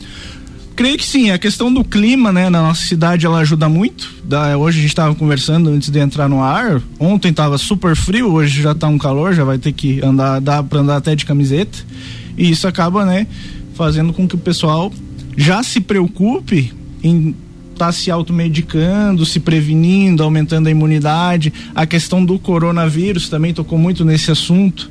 Creio 0.75 0.97
que 0.97 1.05
sim, 1.05 1.31
a 1.31 1.37
questão 1.37 1.71
do 1.71 1.83
clima, 1.83 2.31
né, 2.31 2.49
na 2.49 2.61
nossa 2.61 2.83
cidade 2.83 3.25
ela 3.25 3.39
ajuda 3.39 3.67
muito. 3.67 4.09
Da, 4.23 4.57
hoje 4.57 4.79
a 4.79 4.81
gente 4.81 4.91
estava 4.91 5.13
conversando 5.13 5.69
antes 5.69 5.89
de 5.89 5.99
entrar 5.99 6.27
no 6.27 6.41
ar. 6.41 6.81
Ontem 6.99 7.29
estava 7.29 7.57
super 7.57 7.95
frio, 7.95 8.31
hoje 8.31 8.61
já 8.61 8.71
está 8.71 8.87
um 8.87 8.97
calor, 8.97 9.33
já 9.33 9.43
vai 9.43 9.57
ter 9.57 9.73
que 9.73 10.03
andar, 10.03 10.39
dá 10.39 10.63
para 10.63 10.79
andar 10.79 10.97
até 10.97 11.15
de 11.15 11.25
camiseta. 11.25 11.77
E 12.37 12.49
isso 12.49 12.67
acaba, 12.67 13.05
né, 13.05 13.27
fazendo 13.75 14.13
com 14.13 14.27
que 14.27 14.35
o 14.35 14.37
pessoal 14.37 14.91
já 15.35 15.61
se 15.61 15.79
preocupe 15.79 16.73
em 17.03 17.35
estar 17.73 17.87
tá 17.87 17.91
se 17.91 18.09
automedicando, 18.09 19.25
se 19.25 19.39
prevenindo, 19.39 20.23
aumentando 20.23 20.67
a 20.67 20.71
imunidade. 20.71 21.51
A 21.75 21.85
questão 21.85 22.23
do 22.23 22.39
coronavírus 22.39 23.27
também 23.27 23.53
tocou 23.53 23.77
muito 23.77 24.05
nesse 24.05 24.31
assunto, 24.31 24.89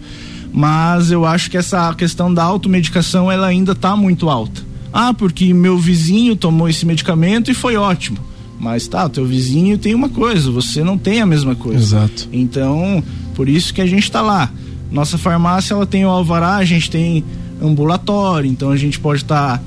mas 0.52 1.10
eu 1.10 1.24
acho 1.24 1.50
que 1.50 1.56
essa 1.56 1.92
questão 1.94 2.32
da 2.32 2.42
automedicação 2.42 3.30
ela 3.30 3.46
ainda 3.46 3.72
está 3.72 3.96
muito 3.96 4.28
alta. 4.28 4.69
Ah, 4.92 5.14
porque 5.14 5.52
meu 5.54 5.78
vizinho 5.78 6.34
tomou 6.36 6.68
esse 6.68 6.84
medicamento 6.84 7.50
e 7.50 7.54
foi 7.54 7.76
ótimo. 7.76 8.18
Mas 8.58 8.86
tá, 8.86 9.08
teu 9.08 9.24
vizinho 9.24 9.78
tem 9.78 9.94
uma 9.94 10.08
coisa, 10.08 10.50
você 10.50 10.84
não 10.84 10.98
tem 10.98 11.20
a 11.20 11.26
mesma 11.26 11.54
coisa. 11.54 11.80
Exato. 11.80 12.28
Então, 12.30 13.02
por 13.34 13.48
isso 13.48 13.72
que 13.72 13.80
a 13.80 13.86
gente 13.86 14.02
está 14.02 14.20
lá. 14.20 14.52
Nossa 14.90 15.16
farmácia 15.16 15.72
ela 15.72 15.86
tem 15.86 16.04
o 16.04 16.08
alvará, 16.08 16.56
a 16.56 16.64
gente 16.64 16.90
tem 16.90 17.24
ambulatório, 17.62 18.50
então 18.50 18.70
a 18.70 18.76
gente 18.76 18.98
pode 18.98 19.22
estar 19.22 19.58
tá 19.58 19.64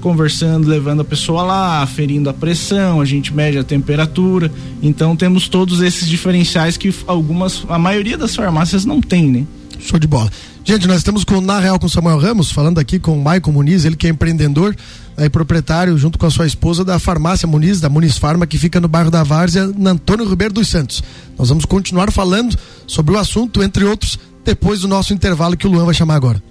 conversando, 0.00 0.68
levando 0.68 1.00
a 1.00 1.04
pessoa 1.04 1.42
lá, 1.42 1.82
aferindo 1.82 2.30
a 2.30 2.32
pressão, 2.32 3.00
a 3.00 3.04
gente 3.04 3.34
mede 3.34 3.58
a 3.58 3.64
temperatura. 3.64 4.52
Então 4.82 5.16
temos 5.16 5.48
todos 5.48 5.80
esses 5.80 6.08
diferenciais 6.08 6.76
que 6.76 6.94
algumas, 7.06 7.64
a 7.68 7.78
maioria 7.78 8.16
das 8.16 8.34
farmácias 8.34 8.84
não 8.84 9.00
tem, 9.00 9.30
né? 9.30 9.44
Show 9.80 9.98
de 9.98 10.06
bola. 10.06 10.30
Gente, 10.64 10.86
nós 10.86 10.98
estamos 10.98 11.24
com 11.24 11.40
Na 11.40 11.60
Real 11.60 11.78
com 11.78 11.88
Samuel 11.88 12.18
Ramos, 12.18 12.50
falando 12.50 12.78
aqui 12.78 12.98
com 12.98 13.18
o 13.18 13.22
Maicon 13.22 13.52
Muniz, 13.52 13.84
ele 13.84 13.96
que 13.96 14.06
é 14.06 14.10
empreendedor 14.10 14.74
e 15.18 15.28
proprietário, 15.28 15.96
junto 15.96 16.18
com 16.18 16.26
a 16.26 16.30
sua 16.30 16.46
esposa, 16.46 16.84
da 16.84 16.98
farmácia 16.98 17.46
Muniz, 17.46 17.80
da 17.80 17.88
Muniz 17.88 18.16
Farma, 18.16 18.46
que 18.46 18.58
fica 18.58 18.80
no 18.80 18.88
bairro 18.88 19.10
da 19.10 19.22
Várzea, 19.22 19.70
na 19.76 19.90
Antônio 19.90 20.28
Ribeiro 20.28 20.54
dos 20.54 20.68
Santos. 20.68 21.02
Nós 21.38 21.48
vamos 21.48 21.64
continuar 21.64 22.10
falando 22.10 22.56
sobre 22.86 23.14
o 23.14 23.18
assunto, 23.18 23.62
entre 23.62 23.84
outros, 23.84 24.18
depois 24.44 24.80
do 24.80 24.88
nosso 24.88 25.12
intervalo 25.12 25.56
que 25.56 25.66
o 25.66 25.70
Luan 25.70 25.84
vai 25.84 25.94
chamar 25.94 26.16
agora. 26.16 26.42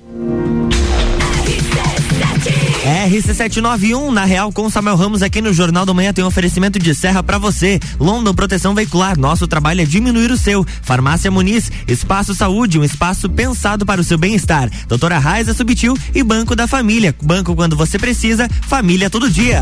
RC791, 2.83 4.11
na 4.11 4.25
Real 4.25 4.51
com 4.51 4.69
Samuel 4.69 4.97
Ramos 4.97 5.21
aqui 5.21 5.41
no 5.41 5.53
Jornal 5.53 5.85
da 5.85 5.93
Manhã 5.93 6.11
tem 6.11 6.21
um 6.21 6.27
oferecimento 6.27 6.77
de 6.77 6.93
serra 6.93 7.23
para 7.23 7.37
você. 7.37 7.79
London 7.97 8.33
Proteção 8.33 8.75
Veicular, 8.75 9.17
nosso 9.17 9.47
trabalho 9.47 9.81
é 9.81 9.85
diminuir 9.85 10.29
o 10.31 10.37
seu. 10.37 10.65
Farmácia 10.81 11.31
Muniz, 11.31 11.71
Espaço 11.87 12.35
Saúde, 12.35 12.77
um 12.77 12.83
espaço 12.83 13.29
pensado 13.29 13.85
para 13.85 14.01
o 14.01 14.03
seu 14.03 14.17
bem-estar. 14.17 14.69
Doutora 14.87 15.17
Raiza 15.17 15.53
Subtil 15.53 15.97
e 16.13 16.21
Banco 16.23 16.57
da 16.57 16.67
Família. 16.67 17.15
Banco 17.23 17.55
quando 17.55 17.77
você 17.77 17.97
precisa, 17.97 18.49
família 18.67 19.09
todo 19.09 19.29
dia. 19.29 19.61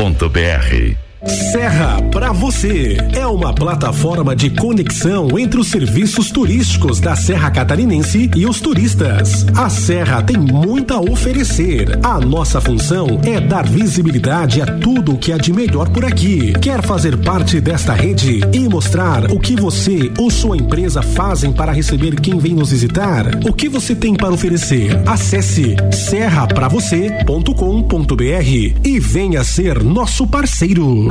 .br 0.01 1.10
Serra 1.25 2.01
para 2.11 2.31
você 2.31 2.97
é 3.13 3.27
uma 3.27 3.53
plataforma 3.53 4.35
de 4.35 4.49
conexão 4.49 5.37
entre 5.37 5.59
os 5.59 5.67
serviços 5.67 6.31
turísticos 6.31 6.99
da 6.99 7.15
Serra 7.15 7.51
Catarinense 7.51 8.31
e 8.35 8.47
os 8.47 8.59
turistas. 8.59 9.45
A 9.55 9.69
Serra 9.69 10.23
tem 10.23 10.37
muito 10.37 10.95
a 10.95 10.99
oferecer. 10.99 11.99
A 12.01 12.19
nossa 12.19 12.59
função 12.59 13.21
é 13.23 13.39
dar 13.39 13.67
visibilidade 13.67 14.63
a 14.63 14.65
tudo 14.65 15.13
o 15.13 15.17
que 15.17 15.31
há 15.31 15.37
de 15.37 15.53
melhor 15.53 15.89
por 15.89 16.03
aqui. 16.03 16.53
Quer 16.53 16.81
fazer 16.81 17.15
parte 17.17 17.61
desta 17.61 17.93
rede 17.93 18.39
e 18.51 18.67
mostrar 18.67 19.31
o 19.31 19.39
que 19.39 19.55
você 19.55 20.11
ou 20.17 20.31
sua 20.31 20.57
empresa 20.57 21.03
fazem 21.03 21.53
para 21.53 21.71
receber 21.71 22.19
quem 22.19 22.39
vem 22.39 22.55
nos 22.55 22.71
visitar? 22.71 23.27
O 23.47 23.53
que 23.53 23.69
você 23.69 23.93
tem 23.93 24.15
para 24.15 24.33
oferecer? 24.33 24.99
Acesse 25.07 25.75
serrapravocê.com.br 25.91 28.73
e 28.83 28.99
venha 28.99 29.43
ser 29.43 29.83
nosso 29.83 30.25
parceiro. 30.25 31.10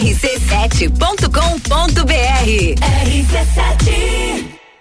rc7.com.br. 0.00 2.80
RC7 2.80 4.49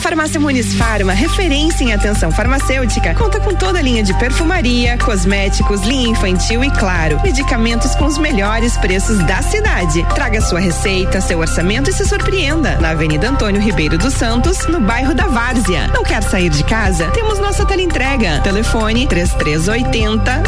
A 0.00 0.02
Farmácia 0.02 0.40
Muniz 0.40 0.72
Farma, 0.76 1.12
referência 1.12 1.84
em 1.84 1.92
atenção 1.92 2.32
farmacêutica, 2.32 3.14
conta 3.14 3.38
com 3.38 3.54
toda 3.54 3.80
a 3.80 3.82
linha 3.82 4.02
de 4.02 4.14
perfumaria, 4.14 4.96
cosméticos, 4.96 5.82
linha 5.82 6.08
infantil 6.08 6.64
e, 6.64 6.70
claro, 6.70 7.20
medicamentos 7.22 7.94
com 7.94 8.06
os 8.06 8.16
melhores 8.16 8.78
preços 8.78 9.18
da 9.26 9.42
cidade. 9.42 10.02
Traga 10.14 10.40
sua 10.40 10.58
receita, 10.58 11.20
seu 11.20 11.38
orçamento 11.38 11.90
e 11.90 11.92
se 11.92 12.06
surpreenda. 12.06 12.78
Na 12.80 12.92
Avenida 12.92 13.28
Antônio 13.28 13.60
Ribeiro 13.60 13.98
dos 13.98 14.14
Santos, 14.14 14.66
no 14.68 14.80
bairro 14.80 15.14
da 15.14 15.26
Várzea. 15.26 15.88
Não 15.88 16.02
quer 16.02 16.22
sair 16.22 16.48
de 16.48 16.64
casa? 16.64 17.10
Temos 17.10 17.38
nossa 17.38 17.66
teleentrega. 17.66 18.40
Telefone 18.40 19.06
3380 19.06 20.44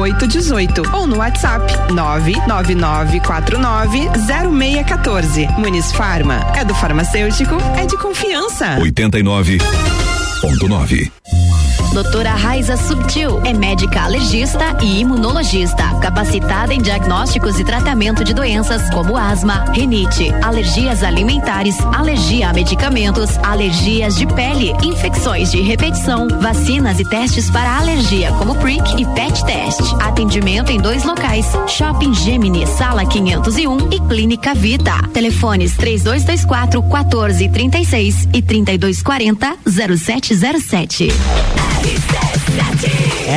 0818 0.00 0.82
ou 0.94 1.06
no 1.06 1.18
WhatsApp 1.18 1.70
99949 1.92 4.08
0614. 4.48 5.46
Muniz 5.58 5.92
Farma. 5.92 6.40
É 6.56 6.64
do 6.64 6.74
farmacêutico, 6.74 7.58
é 7.78 7.84
de 7.84 7.98
confiança. 7.98 8.78
89.9. 8.94 11.53
Doutora 11.94 12.30
Raiza 12.30 12.76
Subtil 12.76 13.40
é 13.44 13.52
médica 13.52 14.02
alergista 14.02 14.76
e 14.82 14.98
imunologista, 14.98 15.94
capacitada 16.00 16.74
em 16.74 16.82
diagnósticos 16.82 17.60
e 17.60 17.64
tratamento 17.64 18.24
de 18.24 18.34
doenças 18.34 18.90
como 18.90 19.16
asma, 19.16 19.64
rinite, 19.72 20.32
alergias 20.42 21.04
alimentares, 21.04 21.78
alergia 21.92 22.50
a 22.50 22.52
medicamentos, 22.52 23.38
alergias 23.38 24.16
de 24.16 24.26
pele, 24.26 24.72
infecções 24.82 25.52
de 25.52 25.60
repetição, 25.60 26.26
vacinas 26.40 26.98
e 26.98 27.08
testes 27.08 27.48
para 27.48 27.78
alergia 27.78 28.32
como 28.32 28.56
PRIC 28.56 29.00
e 29.00 29.06
PET 29.14 29.44
Test. 29.44 29.80
Atendimento 30.00 30.72
em 30.72 30.80
dois 30.80 31.04
locais: 31.04 31.46
Shopping 31.68 32.12
Gemini, 32.12 32.66
sala 32.66 33.06
501 33.06 33.92
e 33.92 34.00
Clínica 34.00 34.52
Vita. 34.52 35.00
Telefones 35.12 35.76
3224 35.76 36.82
1436 36.82 38.28
e 38.32 38.42
3240 38.42 39.58
0707. 39.64 41.83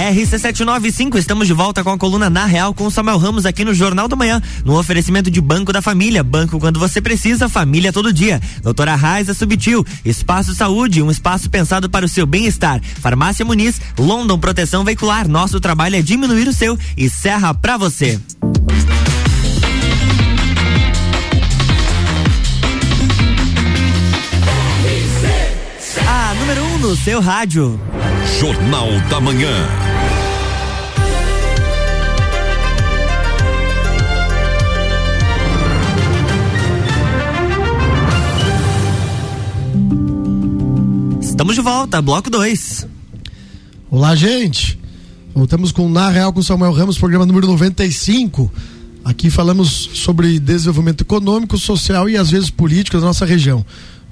RC795, 0.07 1.17
estamos 1.17 1.47
de 1.47 1.53
volta 1.53 1.83
com 1.83 1.91
a 1.91 1.97
coluna 1.97 2.29
Na 2.29 2.45
Real 2.45 2.73
com 2.73 2.85
o 2.85 2.91
Samuel 2.91 3.17
Ramos 3.17 3.45
aqui 3.45 3.65
no 3.65 3.73
Jornal 3.73 4.07
da 4.07 4.15
Manhã, 4.15 4.41
no 4.63 4.77
oferecimento 4.77 5.29
de 5.29 5.41
Banco 5.41 5.73
da 5.73 5.81
Família. 5.81 6.23
Banco 6.23 6.59
quando 6.59 6.79
você 6.79 7.01
precisa, 7.01 7.49
família 7.49 7.91
todo 7.91 8.13
dia. 8.13 8.41
Doutora 8.61 8.95
Raiza 8.95 9.33
Subtil, 9.33 9.85
Espaço 10.05 10.53
Saúde, 10.53 11.01
um 11.01 11.11
espaço 11.11 11.49
pensado 11.49 11.89
para 11.89 12.05
o 12.05 12.09
seu 12.09 12.25
bem-estar. 12.25 12.81
Farmácia 13.01 13.43
Muniz, 13.43 13.81
London 13.97 14.37
Proteção 14.39 14.83
Veicular. 14.83 15.27
Nosso 15.27 15.59
trabalho 15.59 15.95
é 15.95 16.01
diminuir 16.01 16.47
o 16.47 16.53
seu 16.53 16.77
e 16.95 17.09
serra 17.09 17.53
pra 17.53 17.77
você. 17.77 18.19
A 26.07 26.33
número 26.35 26.63
1 26.63 26.73
um 26.75 26.77
no 26.77 26.95
seu 26.95 27.19
rádio. 27.19 27.79
Jornal 28.35 28.87
da 29.09 29.19
Manhã. 29.19 29.49
Estamos 41.19 41.55
de 41.55 41.61
volta, 41.61 41.99
bloco 42.01 42.29
2. 42.29 42.87
Olá, 43.89 44.15
gente. 44.15 44.77
Voltamos 45.33 45.71
com 45.71 45.89
Na 45.89 46.09
Real 46.09 46.31
com 46.31 46.43
Samuel 46.43 46.73
Ramos, 46.73 46.97
programa 46.99 47.25
número 47.25 47.47
95. 47.47 48.51
Aqui 49.03 49.31
falamos 49.31 49.89
sobre 49.93 50.39
desenvolvimento 50.39 51.01
econômico, 51.01 51.57
social 51.57 52.07
e 52.07 52.17
às 52.17 52.29
vezes 52.29 52.49
político 52.51 52.99
da 52.99 53.05
nossa 53.05 53.25
região. 53.25 53.65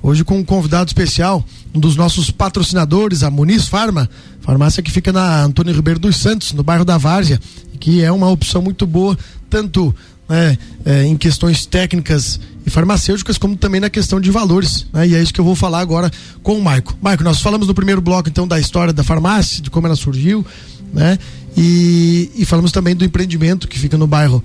Hoje 0.06 0.24
com 0.24 0.38
um 0.38 0.44
convidado 0.44 0.88
especial, 0.88 1.44
um 1.74 1.80
dos 1.80 1.96
nossos 1.96 2.30
patrocinadores, 2.30 3.24
a 3.24 3.32
Muniz 3.32 3.68
Farma, 3.68 4.08
farmácia 4.40 4.84
que 4.84 4.92
fica 4.92 5.12
na 5.12 5.42
Antônio 5.42 5.74
Ribeiro 5.74 6.00
dos 6.00 6.18
Santos, 6.18 6.54
no 6.54 6.62
bairro 6.62 6.86
da 6.86 6.96
Várzea, 6.96 7.42
que 7.80 8.04
é 8.04 8.12
uma 8.12 8.30
opção 8.30 8.62
muito 8.62 8.86
boa, 8.86 9.18
tanto 9.50 9.96
né, 10.30 10.60
é, 10.86 11.06
em 11.06 11.18
questões 11.18 11.66
técnicas 11.66 12.40
e 12.64 12.70
farmacêuticas, 12.70 13.40
como 13.40 13.56
também 13.56 13.82
na 13.82 13.90
questão 13.90 14.22
de 14.22 14.30
valores. 14.30 14.86
Né? 14.94 15.08
E 15.08 15.16
é 15.16 15.24
isso 15.24 15.34
que 15.34 15.42
eu 15.42 15.46
vou 15.46 15.56
falar 15.56 15.80
agora 15.80 16.12
com 16.44 16.56
o 16.56 16.64
Maico. 16.64 16.96
Maico, 17.02 17.24
nós 17.24 17.42
falamos 17.42 17.68
no 17.68 17.74
primeiro 17.74 18.00
bloco 18.00 18.30
então 18.30 18.48
da 18.48 18.60
história 18.60 18.94
da 18.94 19.04
farmácia, 19.04 19.60
de 19.60 19.72
como 19.72 19.88
ela 19.88 19.96
surgiu, 19.96 20.46
né? 20.94 21.18
E, 21.58 22.30
e 22.36 22.46
falamos 22.46 22.72
também 22.72 22.96
do 22.96 23.04
empreendimento 23.04 23.68
que 23.68 23.80
fica 23.80 23.98
no 23.98 24.06
bairro 24.06 24.44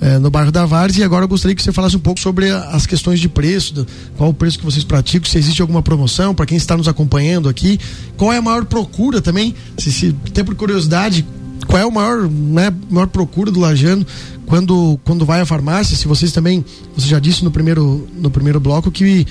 é, 0.00 0.18
no 0.18 0.30
bairro 0.30 0.52
da 0.52 0.64
Várzea 0.64 1.02
e 1.02 1.04
agora 1.04 1.24
eu 1.24 1.28
gostaria 1.28 1.54
que 1.54 1.62
você 1.62 1.72
falasse 1.72 1.96
um 1.96 2.00
pouco 2.00 2.20
sobre 2.20 2.50
as 2.50 2.86
questões 2.86 3.20
de 3.20 3.28
preço, 3.28 3.74
do, 3.74 3.86
qual 4.16 4.30
o 4.30 4.34
preço 4.34 4.58
que 4.58 4.64
vocês 4.64 4.84
praticam, 4.84 5.28
se 5.28 5.38
existe 5.38 5.60
alguma 5.60 5.82
promoção 5.82 6.34
para 6.34 6.46
quem 6.46 6.56
está 6.56 6.76
nos 6.76 6.88
acompanhando 6.88 7.48
aqui, 7.48 7.78
qual 8.16 8.32
é 8.32 8.38
a 8.38 8.42
maior 8.42 8.64
procura 8.64 9.20
também, 9.20 9.54
se, 9.76 9.92
se 9.92 10.14
até 10.26 10.42
por 10.44 10.54
curiosidade, 10.54 11.26
qual 11.66 11.82
é 11.82 11.84
o 11.84 11.90
maior, 11.90 12.28
né, 12.28 12.72
maior 12.88 13.08
procura 13.08 13.50
do 13.50 13.60
lajano 13.60 14.06
quando 14.46 14.98
quando 15.04 15.26
vai 15.26 15.40
à 15.40 15.46
farmácia, 15.46 15.96
se 15.96 16.08
vocês 16.08 16.32
também, 16.32 16.64
você 16.96 17.06
já 17.06 17.18
disse 17.18 17.44
no 17.44 17.50
primeiro 17.50 18.08
no 18.16 18.30
primeiro 18.30 18.58
bloco 18.58 18.90
que 18.90 19.26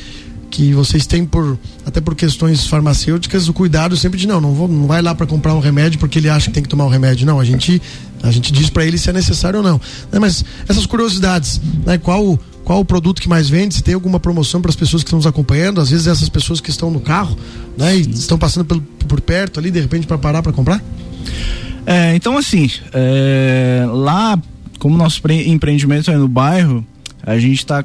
que 0.49 0.73
vocês 0.73 1.05
têm 1.05 1.25
por 1.25 1.57
até 1.85 1.99
por 1.99 2.15
questões 2.15 2.67
farmacêuticas 2.67 3.49
o 3.49 3.53
cuidado 3.53 3.97
sempre 3.97 4.17
de 4.17 4.27
não 4.27 4.39
não, 4.39 4.53
vou, 4.53 4.67
não 4.67 4.87
vai 4.87 5.01
lá 5.01 5.13
para 5.13 5.25
comprar 5.25 5.53
um 5.53 5.59
remédio 5.59 5.99
porque 5.99 6.19
ele 6.19 6.29
acha 6.29 6.47
que 6.47 6.53
tem 6.53 6.63
que 6.63 6.69
tomar 6.69 6.85
um 6.85 6.89
remédio. 6.89 7.25
Não 7.25 7.39
a 7.39 7.43
gente 7.43 7.81
a 8.23 8.31
gente 8.31 8.51
diz 8.51 8.69
para 8.69 8.85
ele 8.85 8.97
se 8.97 9.09
é 9.09 9.13
necessário 9.13 9.59
ou 9.59 9.63
não 9.63 9.79
né? 10.11 10.19
mas 10.19 10.43
essas 10.67 10.85
curiosidades 10.85 11.61
né 11.85 11.97
qual 11.97 12.39
qual 12.63 12.81
o 12.81 12.85
produto 12.85 13.21
que 13.21 13.29
mais 13.29 13.49
vende 13.49 13.75
se 13.75 13.83
tem 13.83 13.93
alguma 13.93 14.19
promoção 14.19 14.61
para 14.61 14.69
as 14.69 14.75
pessoas 14.75 15.03
que 15.03 15.07
estão 15.07 15.17
nos 15.17 15.27
acompanhando 15.27 15.79
às 15.79 15.89
vezes 15.89 16.07
essas 16.07 16.29
pessoas 16.29 16.59
que 16.59 16.69
estão 16.69 16.91
no 16.91 16.99
carro 16.99 17.37
né 17.77 17.95
e 17.95 18.01
estão 18.01 18.37
passando 18.37 18.65
por, 18.65 18.81
por 19.07 19.21
perto 19.21 19.59
ali 19.59 19.71
de 19.71 19.79
repente 19.79 20.07
para 20.07 20.17
parar 20.17 20.41
para 20.41 20.51
comprar 20.51 20.83
é, 21.85 22.15
então 22.15 22.37
assim 22.37 22.69
é, 22.93 23.85
lá 23.89 24.39
como 24.79 24.97
nosso 24.97 25.21
empreendimento 25.31 26.11
é 26.11 26.17
no 26.17 26.27
bairro 26.27 26.85
a 27.23 27.37
gente 27.37 27.57
está 27.57 27.83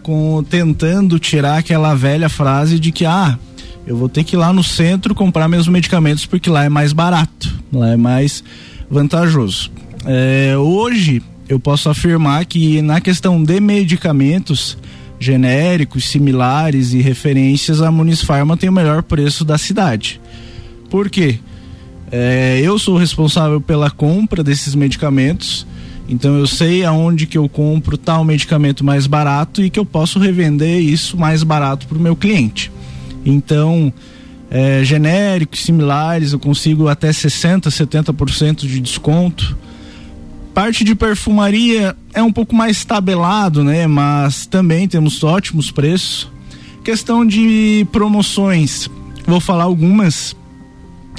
tentando 0.48 1.18
tirar 1.18 1.58
aquela 1.58 1.94
velha 1.94 2.28
frase 2.28 2.78
de 2.78 2.92
que 2.92 3.04
ah 3.04 3.38
eu 3.86 3.96
vou 3.96 4.08
ter 4.08 4.22
que 4.24 4.36
ir 4.36 4.38
lá 4.38 4.52
no 4.52 4.62
centro 4.62 5.14
comprar 5.14 5.48
meus 5.48 5.66
medicamentos 5.66 6.24
porque 6.24 6.48
lá 6.48 6.64
é 6.64 6.68
mais 6.68 6.92
barato, 6.92 7.52
lá 7.72 7.88
é 7.90 7.96
mais 7.96 8.44
vantajoso. 8.88 9.70
É, 10.04 10.56
hoje 10.56 11.22
eu 11.48 11.60
posso 11.60 11.88
afirmar 11.88 12.44
que 12.44 12.80
na 12.82 13.00
questão 13.00 13.42
de 13.42 13.60
medicamentos 13.60 14.76
genéricos, 15.18 16.08
similares 16.08 16.92
e 16.92 17.00
referências, 17.00 17.80
a 17.80 17.90
Munisfarma 17.90 18.56
tem 18.56 18.68
o 18.68 18.72
melhor 18.72 19.02
preço 19.02 19.44
da 19.44 19.56
cidade. 19.56 20.20
Por 20.90 21.08
quê? 21.08 21.38
É, 22.10 22.60
eu 22.62 22.78
sou 22.78 22.96
responsável 22.96 23.60
pela 23.60 23.90
compra 23.90 24.42
desses 24.42 24.74
medicamentos 24.74 25.66
então 26.08 26.36
eu 26.36 26.46
sei 26.46 26.84
aonde 26.84 27.26
que 27.26 27.38
eu 27.38 27.48
compro 27.48 27.96
tal 27.96 28.24
medicamento 28.24 28.84
mais 28.84 29.06
barato 29.06 29.62
e 29.62 29.70
que 29.70 29.78
eu 29.78 29.84
posso 29.84 30.18
revender 30.18 30.80
isso 30.80 31.16
mais 31.16 31.42
barato 31.42 31.86
para 31.86 31.96
o 31.96 32.00
meu 32.00 32.16
cliente. 32.16 32.70
Então, 33.24 33.92
é, 34.50 34.84
genéricos, 34.84 35.60
similares, 35.60 36.32
eu 36.32 36.38
consigo 36.38 36.88
até 36.88 37.10
60%, 37.10 37.68
70% 37.68 38.66
de 38.66 38.80
desconto. 38.80 39.56
Parte 40.54 40.84
de 40.84 40.94
perfumaria 40.94 41.96
é 42.12 42.22
um 42.22 42.32
pouco 42.32 42.54
mais 42.54 42.84
tabelado, 42.84 43.64
né? 43.64 43.86
Mas 43.86 44.46
também 44.46 44.86
temos 44.86 45.22
ótimos 45.24 45.70
preços. 45.70 46.30
Questão 46.84 47.24
de 47.24 47.86
promoções, 47.90 48.90
vou 49.26 49.40
falar 49.40 49.64
algumas 49.64 50.36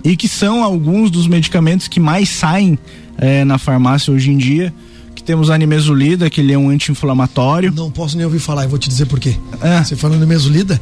e 0.03 0.17
que 0.17 0.27
são 0.27 0.63
alguns 0.63 1.09
dos 1.09 1.27
medicamentos 1.27 1.87
que 1.87 1.99
mais 1.99 2.29
saem 2.29 2.77
é, 3.17 3.45
na 3.45 3.57
farmácia 3.57 4.13
hoje 4.13 4.29
em 4.29 4.37
dia. 4.37 4.73
Que 5.15 5.23
temos 5.23 5.49
a 5.49 5.57
nimesulida, 5.57 6.29
que 6.29 6.41
ele 6.41 6.51
é 6.51 6.57
um 6.57 6.69
anti-inflamatório. 6.69 7.71
Não 7.71 7.89
posso 7.89 8.17
nem 8.17 8.25
ouvir 8.25 8.39
falar, 8.39 8.63
eu 8.63 8.69
vou 8.69 8.79
te 8.79 8.89
dizer 8.89 9.05
por 9.05 9.19
quê. 9.19 9.37
É. 9.61 9.83
Você 9.83 9.95
falando 9.95 10.19
nimesulida, 10.19 10.79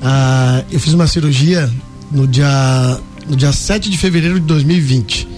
ah, 0.00 0.64
eu 0.70 0.80
fiz 0.80 0.92
uma 0.92 1.06
cirurgia 1.06 1.70
no 2.10 2.26
dia, 2.26 2.48
no 3.28 3.36
dia 3.36 3.52
7 3.52 3.90
de 3.90 3.98
fevereiro 3.98 4.40
de 4.40 4.46
2020. 4.46 5.28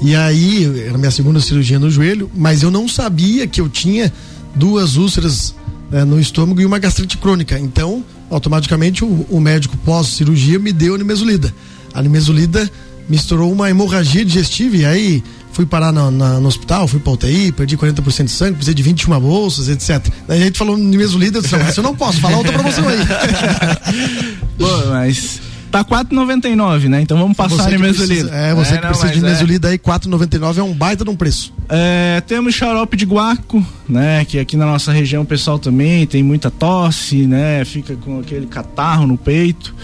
E 0.00 0.14
aí, 0.14 0.84
era 0.86 0.96
minha 0.96 1.10
segunda 1.10 1.40
cirurgia 1.40 1.78
no 1.78 1.90
joelho, 1.90 2.30
mas 2.34 2.62
eu 2.62 2.70
não 2.70 2.88
sabia 2.88 3.46
que 3.46 3.60
eu 3.60 3.68
tinha 3.68 4.12
duas 4.54 4.96
úlceras 4.96 5.54
né, 5.90 6.04
no 6.04 6.20
estômago 6.20 6.60
e 6.60 6.66
uma 6.66 6.78
gastrite 6.78 7.18
crônica. 7.18 7.58
Então, 7.58 8.04
automaticamente, 8.30 9.04
o, 9.04 9.26
o 9.28 9.40
médico 9.40 9.76
pós-cirurgia 9.78 10.58
me 10.58 10.72
deu 10.72 10.94
a 10.94 10.98
nimesulida. 10.98 11.52
A 11.92 12.02
nimesulida 12.02 12.70
misturou 13.08 13.50
uma 13.50 13.70
hemorragia 13.70 14.24
digestiva 14.24 14.76
e 14.76 14.84
aí 14.84 15.24
fui 15.52 15.66
parar 15.66 15.90
no, 15.90 16.10
na, 16.10 16.38
no 16.38 16.46
hospital, 16.46 16.86
fui 16.86 17.00
pra 17.00 17.12
UTI, 17.14 17.50
perdi 17.50 17.76
40% 17.76 18.24
de 18.24 18.30
sangue, 18.30 18.52
precisei 18.52 18.74
de 18.74 18.82
21 18.82 19.18
bolsas, 19.18 19.68
etc. 19.68 20.06
Daí 20.28 20.42
a 20.42 20.44
gente 20.44 20.58
falou 20.58 20.76
líder, 20.76 21.38
eu 21.38 21.42
disse, 21.42 21.56
mas 21.56 21.76
eu 21.76 21.82
não 21.82 21.96
posso, 21.96 22.20
falar 22.20 22.36
outra 22.36 22.52
promoção 22.52 22.84
aí. 22.86 22.98
Pô, 24.56 24.86
mas 24.90 25.40
tá 25.84 26.04
4,99, 26.04 26.88
né? 26.88 27.00
Então 27.00 27.18
vamos 27.18 27.36
passar 27.36 27.72
em 27.72 27.78
mesolida. 27.78 28.30
É, 28.34 28.54
você 28.54 28.74
é, 28.74 28.76
que 28.76 28.82
não, 28.82 28.90
precisa 28.90 29.12
de 29.12 29.20
mesolida 29.20 29.68
é... 29.68 29.72
aí, 29.72 29.78
4,99 29.78 30.58
é 30.58 30.62
um 30.62 30.72
baita 30.72 31.04
de 31.04 31.10
um 31.10 31.16
preço. 31.16 31.52
É, 31.68 32.20
temos 32.26 32.54
xarope 32.54 32.96
de 32.96 33.04
guaco, 33.04 33.64
né? 33.88 34.24
Que 34.24 34.38
aqui 34.38 34.56
na 34.56 34.66
nossa 34.66 34.92
região 34.92 35.22
o 35.22 35.26
pessoal 35.26 35.58
também 35.58 36.06
tem 36.06 36.22
muita 36.22 36.50
tosse, 36.50 37.26
né? 37.26 37.64
Fica 37.64 37.96
com 37.96 38.20
aquele 38.20 38.46
catarro 38.46 39.06
no 39.06 39.16
peito. 39.16 39.74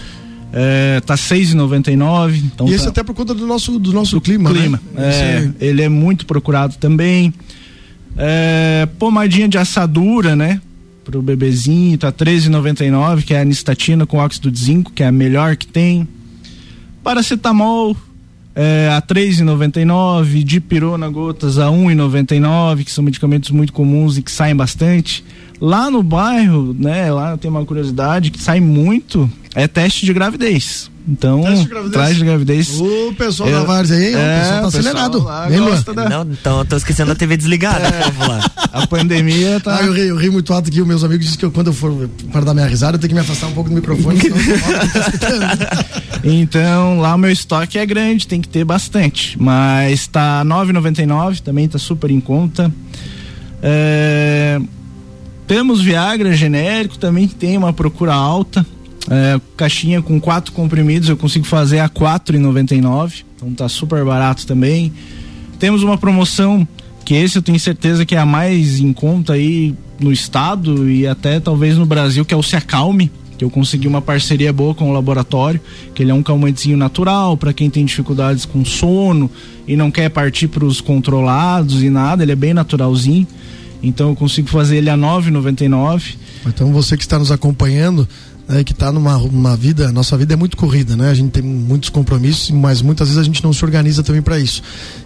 É, 0.53 1.01
tá 1.05 1.15
6,99. 1.15 2.41
Então 2.43 2.67
e 2.67 2.73
esse 2.73 2.85
tá... 2.85 2.89
até 2.89 3.03
por 3.03 3.13
conta 3.13 3.33
do 3.33 3.45
nosso, 3.45 3.77
do 3.77 3.91
nosso 3.91 4.15
do 4.15 4.21
clima, 4.21 4.51
clima. 4.51 4.81
Né? 4.93 5.03
É, 5.03 5.51
ele 5.59 5.81
é 5.81 5.89
muito 5.89 6.25
procurado 6.25 6.75
também. 6.77 7.33
É, 8.17 8.87
pomadinha 8.97 9.47
de 9.47 9.57
assadura, 9.57 10.35
né? 10.35 10.61
Pro 11.05 11.21
bebezinho, 11.21 11.95
tá 11.99 12.11
13,99, 12.11 13.23
que 13.23 13.33
é 13.35 13.37
a 13.37 13.41
anistatina 13.41 14.07
com 14.07 14.17
óxido 14.17 14.49
de 14.49 14.59
zinco, 14.59 14.91
que 14.91 15.03
é 15.03 15.07
a 15.07 15.11
melhor 15.11 15.55
que 15.55 15.67
tem. 15.67 16.07
Paracetamol, 17.03 17.95
é, 18.55 18.89
a 18.91 18.99
3,99, 19.03 20.43
dipirona 20.43 21.07
gotas 21.07 21.59
a 21.59 21.67
1,99, 21.67 22.83
que 22.83 22.91
são 22.91 23.03
medicamentos 23.03 23.51
muito 23.51 23.71
comuns 23.71 24.17
e 24.17 24.23
que 24.23 24.31
saem 24.31 24.55
bastante. 24.55 25.23
Lá 25.61 25.91
no 25.91 26.01
bairro, 26.01 26.75
né, 26.77 27.11
lá 27.11 27.37
tem 27.37 27.51
uma 27.51 27.63
curiosidade 27.63 28.31
que 28.31 28.41
sai 28.41 28.59
muito, 28.59 29.29
é 29.53 29.67
teste 29.67 30.07
de 30.07 30.13
gravidez. 30.13 30.89
Então, 31.07 31.43
Teste 31.43 31.63
de 31.65 31.69
gravidez. 31.69 32.01
teste 32.03 32.15
de 32.19 32.25
gravidez. 32.25 32.79
O 32.81 33.13
pessoal 33.15 33.47
Eu- 33.49 33.59
da 33.59 33.65
Várzea 33.65 33.95
aí, 33.97 34.15
ó, 34.15 34.17
o 34.17 34.21
É, 34.21 34.39
pessoal 34.39 34.61
tá 34.61 34.67
o 34.67 34.71
pessoal 34.71 34.81
acelerado. 34.95 35.23
lá 35.23 35.49
gosta 35.49 35.93
da- 35.93 36.09
Não, 36.09 36.21
então 36.31 36.57
eu 36.59 36.65
tô 36.65 36.75
esquecendo 36.77 37.11
a 37.11 37.15
TV 37.15 37.37
desligada, 37.37 37.87
lá. 38.27 38.51
A 38.73 38.87
pandemia 38.87 39.59
tá. 39.59 39.77
Ah, 39.77 39.83
eu 39.83 39.93
ri, 39.93 40.07
eu 40.07 40.15
ri 40.17 40.31
muito 40.31 40.51
alto 40.51 40.67
aqui. 40.69 40.81
Os 40.81 40.87
meus 40.87 41.03
amigos 41.03 41.25
dizem 41.25 41.37
que 41.39 41.45
eu, 41.45 41.51
quando 41.51 41.67
eu 41.67 41.73
for 41.73 42.09
para 42.31 42.41
dar 42.41 42.53
minha 42.55 42.65
risada, 42.65 42.95
eu 42.95 42.99
tenho 42.99 43.09
que 43.09 43.13
me 43.13 43.21
afastar 43.21 43.47
um 43.47 43.51
pouco 43.51 43.69
do 43.69 43.75
microfone. 43.75 44.19
senão 44.19 44.35
eu 44.37 44.43
tô 44.59 44.71
mal, 44.73 44.87
tô 44.91 44.99
escutando. 44.99 45.45
Então, 46.23 46.99
lá 46.99 47.13
o 47.13 47.17
meu 47.19 47.31
estoque 47.31 47.77
é 47.77 47.85
grande, 47.85 48.25
tem 48.27 48.41
que 48.41 48.49
ter 48.49 48.63
bastante. 48.65 49.37
Mas 49.39 50.07
tá 50.07 50.39
R$ 50.39 50.45
9,99, 50.45 51.39
também 51.41 51.67
tá 51.67 51.77
super 51.77 52.09
em 52.09 52.19
conta. 52.19 52.71
É, 53.61 54.59
Temos 55.47 55.79
Viagra 55.81 56.33
genérico, 56.33 56.97
também 56.97 57.27
que 57.27 57.35
tem 57.35 57.55
uma 57.55 57.71
procura 57.71 58.13
alta. 58.15 58.65
É, 59.09 59.39
caixinha 59.55 60.01
com 60.01 60.19
quatro 60.19 60.51
comprimidos 60.51 61.09
eu 61.09 61.17
consigo 61.17 61.45
fazer 61.45 61.79
a 61.79 61.85
R$ 61.85 61.91
4,99. 61.91 63.23
Então 63.35 63.53
tá 63.53 63.69
super 63.69 64.03
barato 64.03 64.47
também. 64.47 64.91
Temos 65.59 65.83
uma 65.83 65.97
promoção 65.97 66.67
que 67.05 67.13
esse 67.13 67.37
eu 67.37 67.41
tenho 67.41 67.59
certeza 67.59 68.05
que 68.05 68.15
é 68.15 68.17
a 68.17 68.25
mais 68.25 68.79
em 68.79 68.91
conta 68.91 69.33
aí 69.33 69.75
no 69.99 70.11
estado 70.11 70.89
e 70.89 71.07
até 71.07 71.39
talvez 71.39 71.77
no 71.77 71.85
Brasil, 71.85 72.25
que 72.25 72.33
é 72.33 72.37
o 72.37 72.43
Se 72.43 72.55
Acalme, 72.55 73.11
que 73.37 73.43
eu 73.43 73.49
consegui 73.49 73.87
uma 73.87 74.01
parceria 74.01 74.51
boa 74.51 74.73
com 74.73 74.89
o 74.89 74.93
laboratório, 74.93 75.61
que 75.93 76.01
ele 76.01 76.11
é 76.11 76.13
um 76.13 76.23
calmantezinho 76.23 76.77
natural 76.77 77.37
para 77.37 77.53
quem 77.53 77.69
tem 77.69 77.85
dificuldades 77.85 78.45
com 78.45 78.65
sono 78.65 79.29
e 79.67 79.75
não 79.75 79.91
quer 79.91 80.09
partir 80.09 80.47
para 80.47 80.65
os 80.65 80.81
controlados 80.81 81.83
e 81.83 81.89
nada, 81.89 82.23
ele 82.23 82.31
é 82.31 82.35
bem 82.35 82.53
naturalzinho. 82.53 83.27
Então 83.83 84.09
eu 84.09 84.15
consigo 84.15 84.47
fazer 84.47 84.77
ele 84.77 84.89
a 84.89 84.97
9,99. 84.97 86.15
Então 86.47 86.71
você 86.71 86.97
que 86.97 87.03
está 87.03 87.19
nos 87.19 87.31
acompanhando, 87.31 88.07
né, 88.47 88.63
que 88.63 88.71
está 88.71 88.91
numa 88.91 89.17
uma 89.17 89.55
vida, 89.55 89.91
nossa 89.91 90.17
vida 90.17 90.33
é 90.33 90.37
muito 90.37 90.55
corrida, 90.55 90.95
né? 90.95 91.09
A 91.09 91.13
gente 91.13 91.31
tem 91.31 91.43
muitos 91.43 91.89
compromissos, 91.89 92.51
mas 92.51 92.81
muitas 92.81 93.07
vezes 93.07 93.19
a 93.19 93.23
gente 93.23 93.43
não 93.43 93.51
se 93.51 93.63
organiza 93.65 94.03
também 94.03 94.21
para 94.21 94.39
isso. 94.39 94.61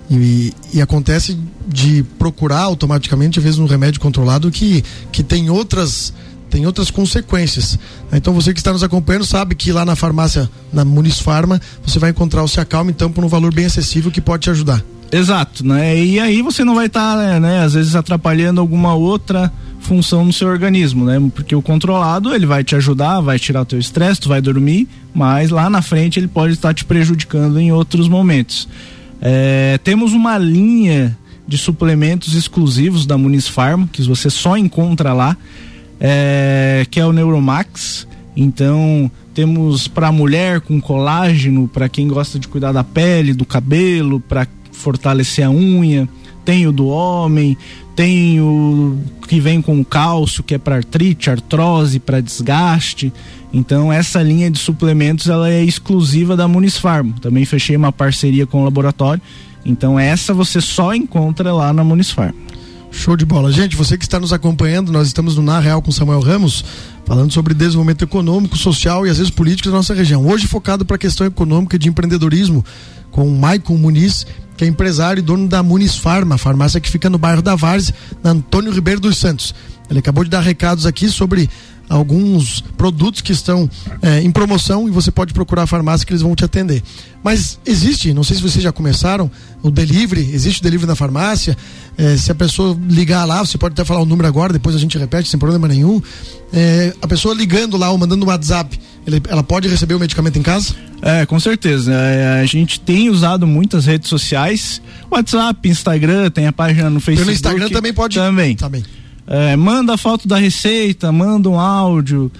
E, 0.10 0.54
e 0.74 0.82
acontece 0.82 1.38
de 1.68 2.04
procurar 2.18 2.62
automaticamente, 2.62 3.40
às 3.40 3.44
vezes, 3.44 3.60
um 3.60 3.66
remédio 3.66 4.02
controlado 4.02 4.52
que, 4.52 4.84
que 5.12 5.24
tem 5.24 5.50
outras 5.50 6.14
tem 6.50 6.66
outras 6.66 6.90
consequências. 6.90 7.78
Então 8.12 8.34
você 8.34 8.52
que 8.54 8.60
está 8.60 8.74
nos 8.74 8.82
acompanhando 8.82 9.24
sabe 9.24 9.54
que 9.54 9.72
lá 9.72 9.86
na 9.86 9.96
farmácia, 9.96 10.50
na 10.74 10.84
Muniz 10.84 11.20
Farma, 11.20 11.62
você 11.86 12.00
vai 12.00 12.10
encontrar 12.10 12.44
o 12.44 12.48
Se 12.48 12.60
Acalme, 12.60 12.92
então, 12.92 13.12
por 13.12 13.24
um 13.24 13.28
valor 13.28 13.54
bem 13.54 13.66
acessível 13.66 14.10
que 14.10 14.20
pode 14.20 14.44
te 14.44 14.50
ajudar. 14.50 14.84
Exato, 15.12 15.66
né? 15.66 16.04
E 16.04 16.20
aí 16.20 16.42
você 16.42 16.64
não 16.64 16.76
vai 16.76 16.88
estar, 16.88 17.18
né, 17.18 17.40
né, 17.40 17.64
às 17.64 17.74
vezes 17.74 17.96
atrapalhando 17.96 18.60
alguma 18.60 18.94
outra 18.96 19.52
função 19.80 20.26
no 20.26 20.34
seu 20.34 20.48
organismo, 20.48 21.06
né? 21.06 21.20
Porque 21.34 21.56
o 21.56 21.62
controlado, 21.62 22.34
ele 22.34 22.46
vai 22.46 22.64
te 22.64 22.76
ajudar, 22.76 23.22
vai 23.22 23.40
tirar 23.40 23.62
o 23.62 23.66
teu 23.66 23.80
estresse, 23.80 24.22
tu 24.22 24.30
vai 24.30 24.42
dormir, 24.42 24.88
mas 25.14 25.50
lá 25.50 25.70
na 25.70 25.82
frente 25.82 26.20
ele 26.20 26.28
pode 26.28 26.54
estar 26.54 26.74
te 26.74 26.86
prejudicando 26.86 27.60
em 27.60 27.72
outros 27.72 28.08
momentos. 28.08 28.68
É, 29.22 29.80
temos 29.84 30.14
uma 30.14 30.38
linha 30.38 31.18
de 31.48 31.58
suplementos 31.58 32.36
exclusivos 32.36 33.06
da 33.06 33.18
Muniz 33.18 33.48
Farma, 33.48 33.90
que 33.92 34.04
você 34.04 34.30
só 34.30 34.56
encontra 34.56 35.14
lá, 35.14 35.36
é, 36.00 36.86
que 36.92 37.00
é 37.00 37.06
o 37.06 37.12
Neuromax. 37.12 38.08
Então, 38.36 39.12
temos 39.34 39.88
para 39.88 40.12
mulher 40.12 40.62
com 40.62 40.80
colágeno, 40.80 41.68
para 41.68 41.90
quem 41.90 42.08
gosta 42.08 42.38
de 42.38 42.48
cuidar 42.48 42.72
da 42.72 42.84
pele, 42.84 43.34
do 43.34 43.46
cabelo, 43.46 44.20
para 44.20 44.48
fortalecer 44.72 45.46
a 45.46 45.50
unha. 45.50 46.08
Tem 46.46 46.68
o 46.68 46.72
do 46.72 46.88
homem, 46.88 47.58
tem 48.00 48.40
o 48.40 48.98
que 49.28 49.42
vem 49.42 49.62
com 49.62 49.84
cálcio, 49.84 50.42
que 50.42 50.56
é 50.56 50.58
para 50.58 50.78
artrite, 50.78 51.30
artrose, 51.30 52.00
para 52.00 52.22
desgaste. 52.22 53.12
Então, 53.52 53.92
essa 53.92 54.24
linha 54.24 54.50
de 54.50 54.58
suplementos 54.58 55.28
ela 55.28 55.50
é 55.50 55.62
exclusiva 55.62 56.34
da 56.38 56.48
Muniz 56.48 56.78
Farma. 56.78 57.14
Também 57.20 57.44
fechei 57.44 57.76
uma 57.76 57.92
parceria 57.92 58.48
com 58.48 58.62
o 58.62 58.64
laboratório. 58.64 59.22
Então, 59.66 60.00
essa 60.00 60.34
você 60.34 60.62
só 60.62 60.94
encontra 60.96 61.52
lá 61.52 61.74
na 61.74 61.84
Muniz 61.84 62.10
Farma. 62.10 62.40
Show 62.90 63.18
de 63.18 63.26
bola. 63.26 63.52
Gente, 63.52 63.76
você 63.76 63.98
que 63.98 64.06
está 64.06 64.18
nos 64.18 64.32
acompanhando, 64.32 64.94
nós 64.94 65.08
estamos 65.08 65.36
no 65.36 65.44
Na 65.44 65.60
Real 65.60 65.82
com 65.82 65.92
Samuel 65.92 66.22
Ramos, 66.22 66.64
falando 67.06 67.34
sobre 67.34 67.54
desenvolvimento 67.54 68.06
econômico, 68.06 68.58
social 68.58 69.06
e 69.06 69.10
às 69.10 69.18
vezes 69.18 69.30
político 69.30 69.68
da 69.68 69.76
nossa 69.76 69.94
região. 69.94 70.26
Hoje 70.26 70.48
focado 70.48 70.86
para 70.86 70.96
a 70.96 71.00
questão 71.00 71.28
econômica 71.28 71.76
e 71.76 71.80
de 71.80 71.90
empreendedorismo, 71.90 72.64
com 73.12 73.28
o 73.28 73.38
Maicon 73.38 73.76
Muniz, 73.76 74.26
que 74.60 74.66
é 74.66 74.68
empresário 74.68 75.22
e 75.22 75.24
dono 75.24 75.48
da 75.48 75.64
Muniz 75.64 75.96
Farma, 75.96 76.38
farmácia 76.38 76.82
que 76.82 76.90
fica 76.90 77.10
no 77.10 77.18
bairro 77.18 77.42
da 77.42 77.56
Várzea, 77.56 77.96
na 78.22 78.32
Antônio 78.32 78.74
Ribeiro 78.74 79.00
dos 79.00 79.18
Santos. 79.18 79.56
Ele 79.90 80.00
acabou 80.00 80.22
de 80.26 80.30
dar 80.30 80.42
recados 80.42 80.86
aqui 80.86 81.08
sobre 81.08 81.50
alguns 81.88 82.60
produtos 82.78 83.22
que 83.22 83.32
estão 83.32 83.70
eh, 84.02 84.20
em 84.20 84.30
promoção 84.30 84.86
e 84.90 84.92
você 84.92 85.12
pode 85.12 85.34
procurar 85.34 85.64
a 85.64 85.66
farmácia 85.66 86.06
que 86.06 86.12
eles 86.12 86.22
vão 86.22 86.36
te 86.36 86.44
atender. 86.44 86.84
Mas 87.24 87.58
existe, 87.66 88.14
não 88.14 88.22
sei 88.22 88.36
se 88.36 88.42
vocês 88.42 88.62
já 88.62 88.74
começaram, 88.74 89.32
o 89.64 89.72
delivery, 89.72 90.30
existe 90.34 90.60
o 90.60 90.64
delivery 90.64 90.88
na 90.88 90.96
farmácia. 90.96 91.58
Eh, 91.98 92.18
se 92.18 92.30
a 92.30 92.36
pessoa 92.36 92.78
ligar 92.90 93.24
lá, 93.24 93.40
você 93.40 93.58
pode 93.58 93.72
até 93.72 93.86
falar 93.86 94.02
o 94.02 94.06
número 94.06 94.28
agora, 94.28 94.52
depois 94.52 94.76
a 94.76 94.80
gente 94.80 94.98
repete 94.98 95.30
sem 95.30 95.40
problema 95.40 95.70
nenhum. 95.70 96.02
Eh, 96.52 96.94
a 97.02 97.08
pessoa 97.08 97.34
ligando 97.34 97.78
lá 97.78 97.90
ou 97.92 97.98
mandando 97.98 98.26
um 98.26 98.28
WhatsApp, 98.28 98.78
ele- 99.08 99.22
ela 99.28 99.44
pode 99.44 99.68
receber 99.68 99.94
o 99.96 100.00
medicamento 100.00 100.38
em 100.38 100.42
casa? 100.42 100.74
É, 101.02 101.26
com 101.26 101.40
certeza. 101.40 101.94
É, 101.94 102.42
a 102.42 102.46
gente 102.46 102.80
tem 102.80 103.10
usado 103.10 103.48
muitas 103.48 103.86
redes 103.86 104.10
sociais, 104.10 104.82
WhatsApp, 105.10 105.68
Instagram, 105.70 106.30
tem 106.30 106.46
a 106.48 106.52
página 106.54 106.90
no 106.90 107.00
Facebook. 107.00 107.26
Pelo 107.26 107.34
Instagram 107.36 107.70
também 107.70 107.94
pode. 107.94 108.16
Também. 108.16 108.56
Também. 108.56 108.84
É, 109.28 109.56
manda 109.56 109.94
a 109.94 109.98
foto 109.98 110.28
da 110.28 110.38
receita, 110.38 111.12
manda 111.12 111.50
um 111.50 111.60
áudio. 111.60 112.32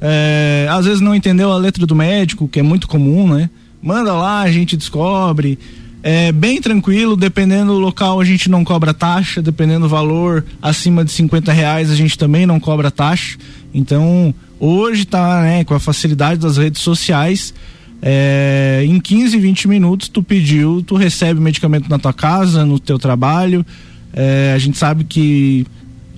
É, 0.00 0.66
às 0.70 0.84
vezes 0.86 1.00
não 1.00 1.14
entendeu 1.14 1.50
a 1.52 1.56
letra 1.56 1.86
do 1.86 1.94
médico, 1.94 2.48
que 2.48 2.60
é 2.60 2.62
muito 2.62 2.86
comum, 2.86 3.28
né? 3.34 3.50
Manda 3.82 4.12
lá, 4.14 4.42
a 4.42 4.50
gente 4.52 4.76
descobre. 4.76 5.58
É 6.02 6.30
bem 6.30 6.60
tranquilo, 6.60 7.16
dependendo 7.16 7.72
do 7.72 7.78
local 7.80 8.20
a 8.20 8.24
gente 8.24 8.48
não 8.48 8.62
cobra 8.64 8.94
taxa, 8.94 9.42
dependendo 9.42 9.80
do 9.80 9.88
valor 9.88 10.44
acima 10.62 11.04
de 11.04 11.10
50 11.10 11.52
reais 11.52 11.90
a 11.90 11.96
gente 11.96 12.16
também 12.16 12.46
não 12.46 12.60
cobra 12.60 12.90
taxa. 12.92 13.36
Então, 13.74 14.32
hoje 14.58 15.04
tá, 15.04 15.42
né, 15.42 15.64
com 15.64 15.74
a 15.74 15.80
facilidade 15.80 16.40
das 16.40 16.56
redes 16.56 16.82
sociais, 16.82 17.54
é, 18.02 18.84
em 18.86 19.00
15, 19.00 19.38
20 19.38 19.68
minutos 19.68 20.08
tu 20.08 20.22
pediu, 20.22 20.82
tu 20.82 20.96
recebe 20.96 21.40
medicamento 21.40 21.88
na 21.88 21.98
tua 21.98 22.12
casa, 22.12 22.62
no 22.64 22.78
teu 22.78 22.96
trabalho. 22.98 23.66
É, 24.12 24.52
a 24.54 24.58
gente 24.58 24.78
sabe 24.78 25.02
que 25.04 25.66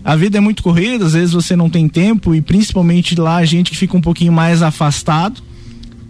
a 0.04 0.14
vida 0.16 0.36
é 0.38 0.40
muito 0.40 0.60
corrida, 0.62 1.06
às 1.06 1.14
vezes 1.14 1.32
você 1.32 1.56
não 1.56 1.70
tem 1.70 1.88
tempo 1.88 2.34
e 2.34 2.40
principalmente 2.40 3.14
lá 3.14 3.36
a 3.36 3.44
gente 3.44 3.70
que 3.70 3.76
fica 3.76 3.96
um 3.96 4.00
pouquinho 4.00 4.32
mais 4.32 4.60
afastado. 4.62 5.46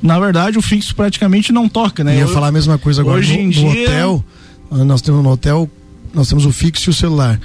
na 0.00 0.16
verdade, 0.20 0.56
o 0.56 0.62
fixo 0.62 0.94
praticamente 0.94 1.50
não 1.52 1.68
toca, 1.68 2.04
né? 2.04 2.14
Eu 2.14 2.20
ia 2.20 2.28
falar 2.28 2.46
a 2.46 2.52
mesma 2.52 2.78
coisa 2.78 3.00
agora. 3.02 3.18
Hoje 3.18 3.34
no, 3.34 3.40
em 3.40 3.46
no 3.46 3.52
dia- 3.52 3.82
hotel, 3.88 4.24
nós 4.70 5.02
temos 5.02 5.24
no 5.24 5.30
hotel, 5.30 5.68
nós 6.14 6.28
temos 6.28 6.46
o 6.46 6.52
fixo 6.52 6.88
e 6.88 6.92
o 6.92 6.94
celular. 6.94 7.40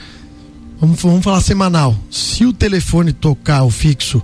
Vamos, 0.80 1.02
vamos 1.02 1.24
falar 1.24 1.42
semanal. 1.42 1.98
Se 2.12 2.46
o 2.46 2.54
telefone 2.54 3.12
tocar 3.12 3.64
o 3.64 3.72
fixo 3.72 4.22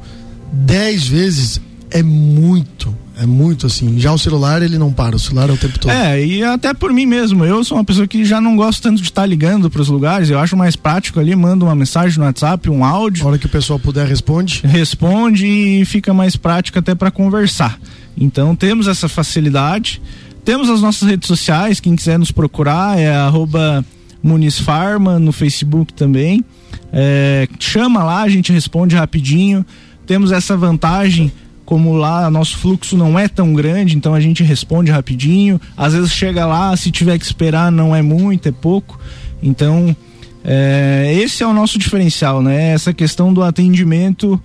10 0.53 1.07
vezes, 1.07 1.59
é 1.89 2.03
muito. 2.03 2.95
É 3.17 3.25
muito 3.25 3.67
assim. 3.67 3.97
Já 3.99 4.11
o 4.11 4.17
celular, 4.17 4.61
ele 4.61 4.77
não 4.77 4.91
para. 4.91 5.15
O 5.15 5.19
celular 5.19 5.49
é 5.49 5.53
o 5.53 5.57
tempo 5.57 5.79
todo. 5.79 5.91
É, 5.91 6.23
e 6.23 6.43
até 6.43 6.73
por 6.73 6.91
mim 6.91 7.05
mesmo. 7.05 7.45
Eu 7.45 7.63
sou 7.63 7.77
uma 7.77 7.83
pessoa 7.83 8.07
que 8.07 8.25
já 8.25 8.41
não 8.41 8.55
gosto 8.55 8.81
tanto 8.81 9.01
de 9.01 9.07
estar 9.07 9.25
ligando 9.25 9.69
para 9.69 9.81
os 9.81 9.87
lugares. 9.87 10.29
Eu 10.29 10.39
acho 10.39 10.57
mais 10.57 10.75
prático 10.75 11.19
ali, 11.19 11.35
manda 11.35 11.63
uma 11.63 11.75
mensagem 11.75 12.19
no 12.19 12.25
WhatsApp, 12.25 12.69
um 12.69 12.83
áudio. 12.83 13.23
A 13.25 13.29
hora 13.29 13.37
que 13.37 13.45
o 13.45 13.49
pessoal 13.49 13.79
puder, 13.79 14.05
responde. 14.05 14.61
Responde 14.65 15.45
e 15.45 15.85
fica 15.85 16.13
mais 16.13 16.35
prático 16.35 16.77
até 16.77 16.93
para 16.93 17.09
conversar. 17.09 17.79
Então 18.17 18.55
temos 18.55 18.87
essa 18.87 19.07
facilidade. 19.07 20.01
Temos 20.43 20.69
as 20.69 20.81
nossas 20.81 21.09
redes 21.09 21.27
sociais, 21.27 21.79
quem 21.79 21.95
quiser 21.95 22.19
nos 22.19 22.31
procurar 22.31 22.99
é 22.99 23.15
arroba 23.15 23.83
Muniz 24.21 24.59
Farma 24.59 25.17
no 25.17 25.31
Facebook 25.31 25.91
também. 25.93 26.45
É, 26.93 27.47
chama 27.59 28.03
lá, 28.03 28.21
a 28.21 28.29
gente 28.29 28.51
responde 28.51 28.95
rapidinho. 28.95 29.65
Temos 30.05 30.31
essa 30.31 30.55
vantagem, 30.55 31.31
como 31.65 31.95
lá 31.95 32.29
nosso 32.29 32.57
fluxo 32.57 32.95
não 32.95 33.17
é 33.17 33.27
tão 33.27 33.53
grande, 33.53 33.97
então 33.97 34.13
a 34.13 34.19
gente 34.19 34.43
responde 34.43 34.91
rapidinho. 34.91 35.59
Às 35.75 35.93
vezes 35.93 36.11
chega 36.11 36.45
lá, 36.45 36.75
se 36.77 36.91
tiver 36.91 37.17
que 37.17 37.25
esperar, 37.25 37.71
não 37.71 37.95
é 37.95 38.01
muito, 38.01 38.47
é 38.47 38.51
pouco. 38.51 38.99
Então, 39.41 39.95
é, 40.43 41.11
esse 41.17 41.41
é 41.41 41.47
o 41.47 41.53
nosso 41.53 41.79
diferencial, 41.79 42.41
né? 42.41 42.69
Essa 42.69 42.93
questão 42.93 43.33
do 43.33 43.41
atendimento, 43.41 44.39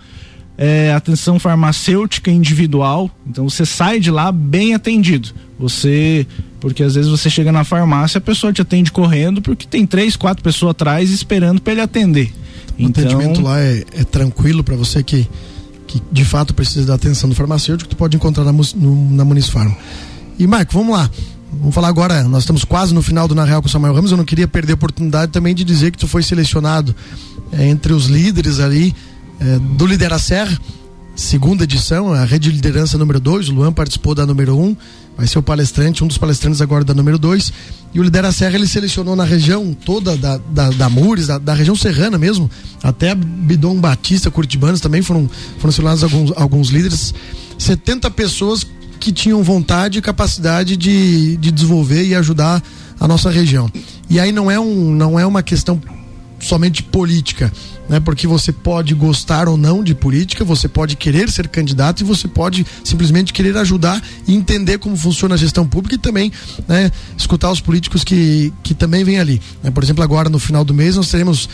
é, 0.57 0.93
atenção 0.95 1.39
farmacêutica 1.39 2.31
individual. 2.31 3.11
Então 3.29 3.49
você 3.49 3.67
sai 3.67 4.01
de 4.01 4.11
lá 4.11 4.33
bem 4.33 4.75
atendido. 4.75 5.29
Você, 5.59 6.27
porque 6.59 6.83
às 6.83 6.95
vezes 6.95 7.11
você 7.11 7.29
chega 7.29 7.53
na 7.53 7.65
farmácia, 7.65 8.17
a 8.17 8.21
pessoa 8.23 8.51
te 8.51 8.63
atende 8.63 8.91
correndo 8.91 9.43
porque 9.43 9.67
tem 9.67 9.87
três, 9.87 10.17
quatro 10.17 10.43
pessoas 10.43 10.71
atrás 10.71 11.11
esperando 11.11 11.61
para 11.61 11.75
ele 11.75 11.83
atender. 11.83 12.33
O 12.79 12.87
atendimento 12.87 13.43
lá 13.43 13.61
é, 13.61 13.85
é 13.93 14.05
tranquilo 14.05 14.65
para 14.65 14.75
você 14.75 15.03
que, 15.03 15.29
que 15.91 16.03
de 16.13 16.25
fato 16.25 16.55
precisa 16.55 16.87
da 16.87 16.95
atenção 16.95 17.29
do 17.29 17.35
farmacêutico, 17.35 17.91
tu 17.91 17.97
pode 17.97 18.17
encontrar 18.17 18.45
na, 18.45 18.53
no- 18.53 19.11
na 19.11 19.25
Muniz 19.25 19.49
Farma. 19.49 19.77
E 20.39 20.47
Marco, 20.47 20.73
vamos 20.73 20.95
lá. 20.97 21.11
vamos 21.53 21.75
falar 21.75 21.89
agora, 21.89 22.23
nós 22.25 22.45
estamos 22.45 22.65
quase 22.65 22.95
no 22.95 23.03
final 23.03 23.27
do 23.27 23.35
Na 23.35 23.45
Real 23.45 23.61
com 23.61 23.67
o 23.69 23.71
Samuel 23.71 23.93
Ramos, 23.95 24.11
eu 24.13 24.17
não 24.17 24.25
queria 24.25 24.47
perder 24.47 24.73
a 24.73 24.75
oportunidade 24.77 25.33
também 25.33 25.55
de 25.55 25.65
dizer 25.65 25.91
que 25.91 25.99
tu 25.99 26.07
foi 26.07 26.23
selecionado 26.23 26.95
é, 27.53 27.67
entre 27.67 27.93
os 27.93 28.07
líderes 28.07 28.61
ali 28.61 28.95
é, 29.41 29.59
do 29.77 29.85
Lidera 29.85 30.19
Serra, 30.19 30.57
segunda 31.17 31.65
edição, 31.65 32.13
a 32.13 32.25
rede 32.25 32.49
de 32.51 32.55
liderança 32.57 32.97
número 32.97 33.19
2, 33.21 33.49
o 33.49 33.53
Luan 33.53 33.73
participou 33.73 34.15
da 34.15 34.25
número 34.25 34.57
1, 34.57 34.63
um, 34.63 34.77
vai 35.21 35.29
ser 35.29 35.39
o 35.39 35.43
palestrante, 35.43 36.03
um 36.03 36.07
dos 36.07 36.17
palestrantes 36.17 36.63
agora 36.63 36.83
da 36.83 36.95
número 36.95 37.19
2. 37.19 37.53
E 37.93 38.01
o 38.01 38.03
Lidera 38.03 38.33
Serra 38.33 38.55
ele 38.55 38.67
selecionou 38.67 39.15
na 39.15 39.25
região 39.25 39.75
toda 39.75 40.17
da, 40.17 40.39
da, 40.39 40.71
da 40.71 40.89
Mures, 40.89 41.27
da, 41.27 41.39
da, 41.39 41.53
região 41.53 41.77
serrana 41.77 42.17
mesmo, 42.17 42.51
até 42.83 43.15
Bidon 43.15 43.79
Batista, 43.79 44.31
Curitibanos 44.31 44.81
também 44.81 45.03
foram, 45.03 45.29
foram 45.59 45.73
selecionados 45.73 46.03
alguns, 46.03 46.33
alguns 46.37 46.69
líderes. 46.71 47.13
70 47.59 48.11
pessoas 48.13 48.67
que 48.99 49.13
tinham 49.13 49.43
vontade 49.43 49.99
e 49.99 50.03
capacidade 50.03 50.77
de, 50.77 51.37
de 51.37 51.51
desenvolver 51.51 52.05
e 52.05 52.15
ajudar 52.15 52.63
a 52.99 53.07
nossa 53.07 53.31
região. 53.31 53.71
E 54.09 54.19
aí 54.19 54.33
não 54.33 54.51
é, 54.51 54.59
um, 54.59 54.91
não 54.91 55.19
é 55.19 55.27
uma 55.27 55.43
questão 55.43 55.81
somente 56.41 56.83
política, 56.83 57.53
né? 57.89 58.01
Porque 58.01 58.27
você 58.27 58.53
pode 58.53 58.95
gostar 58.95 59.49
ou 59.49 59.57
não 59.57 59.83
de 59.85 59.95
política, 59.95 60.45
você 60.45 60.69
pode 60.69 60.97
querer 60.97 61.31
ser 61.31 61.49
candidato 61.49 62.01
e 62.01 62.05
você 62.05 62.27
pode 62.27 62.67
simplesmente 62.83 63.33
querer 63.33 63.57
ajudar 63.59 64.03
e 64.27 64.35
entender 64.35 64.79
como 64.79 64.97
funciona 64.97 65.35
a 65.35 65.39
gestão 65.39 65.67
pública 65.67 65.97
e 65.97 65.99
também, 65.99 66.33
né, 66.67 66.91
escutar 67.17 67.51
os 67.51 67.61
políticos 67.61 68.03
que, 68.03 68.53
que 68.63 68.75
também 68.75 69.05
vêm 69.05 69.19
ali. 69.19 69.41
Né? 69.63 69.71
Por 69.71 69.83
exemplo, 69.83 70.03
agora 70.03 70.29
no 70.29 70.39
final 70.39 70.65
do 70.65 70.73
mês 70.73 70.97
nós 70.97 71.11
teremos 71.11 71.49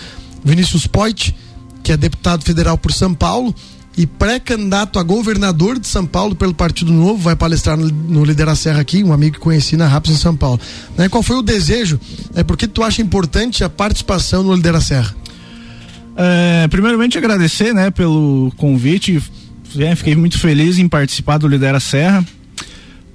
Vinícius 0.45 0.87
Poit, 0.87 1.35
que 1.83 1.93
é 1.93 1.97
deputado 1.97 2.45
federal 2.45 2.79
por 2.79 2.93
São 2.93 3.15
Paulo, 3.15 3.55
e 3.97 4.07
pré-candidato 4.07 4.99
a 4.99 5.03
governador 5.03 5.79
de 5.79 5.87
São 5.87 6.05
Paulo 6.05 6.35
pelo 6.35 6.53
Partido 6.53 6.93
Novo, 6.93 7.19
vai 7.19 7.35
palestrar 7.35 7.77
no, 7.77 7.89
no 7.89 8.25
Lidera 8.25 8.55
Serra 8.55 8.81
aqui, 8.81 9.03
um 9.03 9.13
amigo 9.13 9.37
que 9.37 9.41
conheci 9.41 9.77
na 9.77 9.89
Raps 9.89 10.11
em 10.11 10.17
São 10.17 10.37
Paulo. 10.37 10.61
Né? 10.99 11.09
Qual 11.09 11.23
foi 11.23 11.37
o 11.37 11.43
desejo? 11.43 11.99
É, 12.35 12.45
por 12.45 12.57
que 12.57 12.67
tu 12.67 12.83
acha 12.83 13.01
importante 13.01 13.65
a 13.65 13.69
participação 13.69 14.43
no 14.43 14.55
Lidera 14.55 14.81
Serra? 14.81 15.15
É, 16.15 16.69
primeiramente 16.69 17.17
agradecer 17.17 17.73
né, 17.73 17.91
pelo 17.91 18.53
convite. 18.57 19.23
É, 19.79 19.95
fiquei 19.95 20.15
muito 20.15 20.39
feliz 20.39 20.79
em 20.79 20.89
participar 20.89 21.39
do 21.39 21.49
Lidera 21.49 21.81
Serra. 21.81 22.25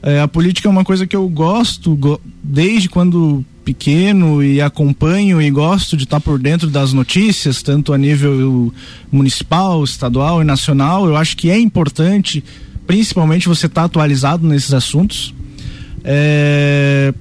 É, 0.01 0.19
a 0.19 0.27
política 0.27 0.67
é 0.67 0.71
uma 0.71 0.83
coisa 0.83 1.05
que 1.05 1.15
eu 1.15 1.29
gosto 1.29 1.95
go 1.95 2.19
desde 2.43 2.89
quando 2.89 3.45
pequeno 3.63 4.43
e 4.43 4.61
acompanho 4.61 5.41
e 5.41 5.49
gosto 5.51 5.95
de 5.95 6.03
estar 6.03 6.19
por 6.19 6.39
dentro 6.39 6.69
das 6.69 6.93
notícias, 6.93 7.61
tanto 7.61 7.93
a 7.93 7.97
nível 7.97 8.73
municipal, 9.11 9.83
estadual 9.83 10.41
e 10.41 10.45
nacional. 10.45 11.05
Eu 11.05 11.15
acho 11.15 11.37
que 11.37 11.49
é 11.49 11.59
importante, 11.59 12.43
principalmente, 12.87 13.47
você 13.47 13.67
estar 13.67 13.83
atualizado 13.83 14.47
nesses 14.47 14.73
assuntos. 14.73 15.33
É... 16.03 17.13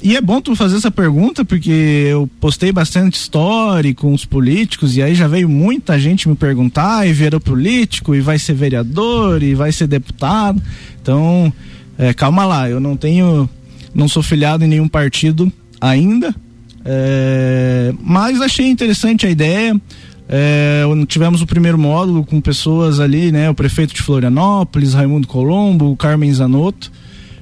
E 0.00 0.16
é 0.16 0.20
bom 0.20 0.40
tu 0.40 0.54
fazer 0.54 0.76
essa 0.76 0.92
pergunta, 0.92 1.44
porque 1.44 2.06
eu 2.08 2.30
postei 2.40 2.70
bastante 2.70 3.18
story 3.18 3.94
com 3.94 4.12
os 4.12 4.24
políticos, 4.24 4.96
e 4.96 5.02
aí 5.02 5.12
já 5.12 5.26
veio 5.26 5.48
muita 5.48 5.98
gente 5.98 6.28
me 6.28 6.36
perguntar, 6.36 7.04
e 7.04 7.12
virou 7.12 7.40
político, 7.40 8.14
e 8.14 8.20
vai 8.20 8.38
ser 8.38 8.54
vereador, 8.54 9.42
e 9.42 9.56
vai 9.56 9.72
ser 9.72 9.88
deputado. 9.88 10.62
Então, 11.02 11.52
é, 11.98 12.14
calma 12.14 12.44
lá, 12.44 12.70
eu 12.70 12.78
não 12.78 12.96
tenho. 12.96 13.50
Não 13.92 14.06
sou 14.06 14.22
filiado 14.22 14.64
em 14.64 14.68
nenhum 14.68 14.86
partido 14.86 15.52
ainda, 15.80 16.34
é, 16.84 17.92
mas 18.02 18.40
achei 18.40 18.66
interessante 18.66 19.26
a 19.26 19.30
ideia. 19.30 19.78
É, 20.30 20.82
tivemos 21.06 21.40
o 21.40 21.46
primeiro 21.46 21.78
módulo 21.78 22.24
com 22.24 22.40
pessoas 22.40 23.00
ali, 23.00 23.32
né? 23.32 23.48
O 23.48 23.54
prefeito 23.54 23.94
de 23.94 24.02
Florianópolis, 24.02 24.92
Raimundo 24.92 25.26
Colombo, 25.26 25.90
o 25.90 25.96
Carmen 25.96 26.32
Zanotto. 26.32 26.92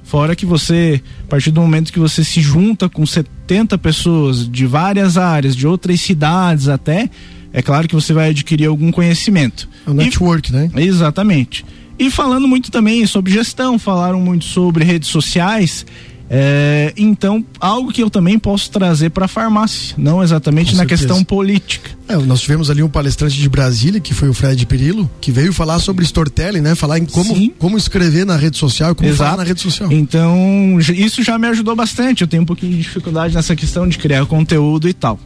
Fora 0.05 0.37
que 0.37 0.47
você, 0.47 1.03
a 1.25 1.29
partir 1.29 1.51
do 1.51 1.61
momento 1.61 1.93
que 1.93 1.99
você 1.99 2.23
se 2.23 2.41
junta 2.41 2.89
com 2.89 3.05
70 3.05 3.77
pessoas 3.79 4.49
de 4.49 4.65
várias 4.65 5.19
áreas, 5.19 5.57
de 5.57 5.67
outras 5.67 6.01
cidades 6.01 6.69
até, 6.69 7.11
é 7.53 7.61
claro 7.61 7.89
que 7.89 7.95
você 7.95 8.13
vai 8.13 8.31
adquirir 8.31 8.67
algum 8.67 8.93
conhecimento. 8.93 9.69
O 9.85 9.93
network, 9.93 10.51
e, 10.51 10.53
né? 10.53 10.71
Exatamente. 10.77 11.65
E 11.99 12.11
falando 12.11 12.47
muito 12.47 12.71
também 12.71 13.05
sobre 13.07 13.33
gestão, 13.33 13.79
falaram 13.79 14.21
muito 14.21 14.45
sobre 14.45 14.85
redes 14.85 15.09
sociais. 15.09 15.85
É, 16.29 16.93
então, 16.97 17.45
algo 17.61 17.93
que 17.93 18.03
eu 18.03 18.11
também 18.11 18.39
posso 18.39 18.71
trazer 18.71 19.11
para 19.11 19.27
a 19.27 19.29
farmácia, 19.29 19.95
não 19.97 20.23
exatamente 20.23 20.73
Com 20.73 20.77
na 20.77 20.83
certeza. 20.83 21.03
questão 21.05 21.25
política. 21.25 21.91
É, 22.09 22.17
nós 22.17 22.41
tivemos 22.41 22.69
ali 22.69 22.83
um 22.83 22.89
palestrante 22.89 23.37
de 23.37 23.49
Brasília, 23.49 24.01
que 24.01 24.13
foi 24.13 24.29
o 24.29 24.35
Fred 24.35 24.67
Perillo, 24.67 25.09
que 25.21 25.31
veio 25.31 25.53
falar 25.53 25.79
sobre 25.79 26.05
storytelling, 26.05 26.61
né? 26.61 26.75
Falar 26.75 26.99
em 26.99 27.05
como, 27.05 27.51
como 27.53 27.77
escrever 27.77 28.27
na 28.27 28.37
rede 28.37 28.57
social 28.57 28.95
como 28.95 29.09
Exato. 29.09 29.31
falar 29.31 29.43
na 29.43 29.49
rede 29.49 29.61
social. 29.61 29.91
Então, 29.93 30.79
isso 30.81 31.23
já 31.23 31.39
me 31.39 31.47
ajudou 31.49 31.77
bastante. 31.77 32.23
Eu 32.23 32.29
tenho 32.29 32.43
um 32.43 32.47
pouquinho 32.47 32.73
de 32.73 32.79
dificuldade 32.79 33.35
nessa 33.35 33.55
questão 33.55 33.89
de 33.89 33.99
criar 33.99 34.27
conteúdo 34.27 34.89
e 34.89 34.93
tal. 34.93 35.19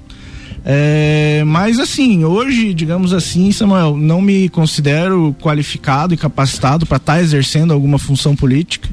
É, 0.64 1.42
mas 1.46 1.78
assim, 1.78 2.24
hoje, 2.24 2.74
digamos 2.74 3.14
assim, 3.14 3.50
Samuel, 3.50 3.96
não 3.96 4.20
me 4.20 4.48
considero 4.50 5.34
qualificado 5.40 6.12
e 6.12 6.16
capacitado 6.16 6.84
para 6.84 6.98
estar 6.98 7.14
tá 7.14 7.22
exercendo 7.22 7.72
alguma 7.72 7.98
função 7.98 8.36
política. 8.36 8.88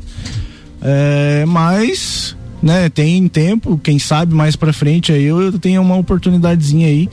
É, 0.89 1.45
mas, 1.45 2.33
né, 2.63 2.87
tem 2.87 3.27
tempo, 3.27 3.77
quem 3.77 3.99
sabe 3.99 4.33
mais 4.33 4.55
para 4.55 4.71
frente 4.71 5.11
aí 5.11 5.25
eu 5.25 5.59
tenho 5.59 5.81
uma 5.81 5.97
oportunidadezinha 5.97 6.87
aí 6.87 7.09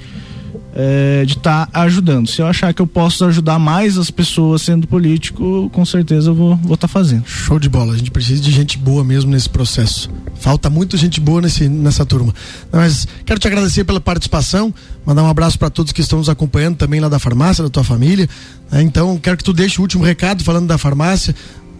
é, 0.76 1.24
de 1.24 1.34
estar 1.34 1.66
tá 1.66 1.80
ajudando. 1.82 2.28
Se 2.28 2.40
eu 2.40 2.46
achar 2.46 2.72
que 2.72 2.80
eu 2.80 2.86
posso 2.86 3.24
ajudar 3.24 3.58
mais 3.58 3.98
as 3.98 4.12
pessoas 4.12 4.62
sendo 4.62 4.86
político, 4.86 5.68
com 5.72 5.84
certeza 5.84 6.30
eu 6.30 6.34
vou 6.36 6.54
estar 6.54 6.76
tá 6.76 6.88
fazendo. 6.88 7.24
Show 7.26 7.58
de 7.58 7.68
bola. 7.68 7.94
A 7.94 7.96
gente 7.96 8.12
precisa 8.12 8.40
de 8.40 8.52
gente 8.52 8.78
boa 8.78 9.02
mesmo 9.02 9.32
nesse 9.32 9.48
processo. 9.48 10.08
Falta 10.36 10.70
muito 10.70 10.96
gente 10.96 11.20
boa 11.20 11.40
nesse, 11.40 11.68
nessa 11.68 12.06
turma. 12.06 12.32
Mas 12.72 13.08
quero 13.26 13.40
te 13.40 13.48
agradecer 13.48 13.82
pela 13.82 14.00
participação, 14.00 14.72
mandar 15.04 15.24
um 15.24 15.28
abraço 15.28 15.58
para 15.58 15.70
todos 15.70 15.92
que 15.92 16.00
estão 16.00 16.18
nos 16.18 16.28
acompanhando 16.28 16.76
também 16.76 17.00
lá 17.00 17.08
da 17.08 17.18
farmácia, 17.18 17.64
da 17.64 17.70
tua 17.70 17.82
família. 17.84 18.28
É, 18.70 18.82
então, 18.82 19.16
quero 19.18 19.36
que 19.36 19.44
tu 19.44 19.52
deixe 19.52 19.78
o 19.78 19.82
último 19.82 20.04
recado 20.04 20.44
falando 20.44 20.66
da 20.66 20.78
farmácia, 20.78 21.34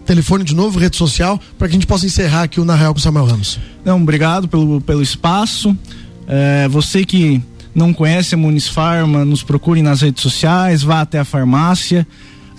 telefone 0.05 0.45
de 0.45 0.55
novo, 0.55 0.79
rede 0.79 0.97
social, 0.97 1.41
para 1.59 1.69
que 1.69 1.73
a 1.73 1.77
gente 1.79 1.87
possa 1.87 2.07
encerrar 2.07 2.43
aqui 2.43 2.61
o 2.61 2.65
Na 2.65 2.75
Real 2.75 2.93
com 2.93 3.01
Samuel 3.01 3.27
Ramos. 3.27 3.59
Não, 3.85 4.01
obrigado 4.01 4.49
pelo, 4.49 4.81
pelo 4.81 5.03
espaço. 5.03 5.77
É, 6.27 6.69
você 6.69 7.05
que 7.05 7.43
não 7.75 7.93
conhece 7.93 8.35
a 8.35 8.39
Munisfarma, 8.39 9.25
nos 9.25 9.43
procure 9.43 9.83
nas 9.83 10.01
redes 10.01 10.23
sociais, 10.23 10.83
vá 10.83 11.01
até 11.01 11.19
a 11.19 11.25
farmácia. 11.25 12.07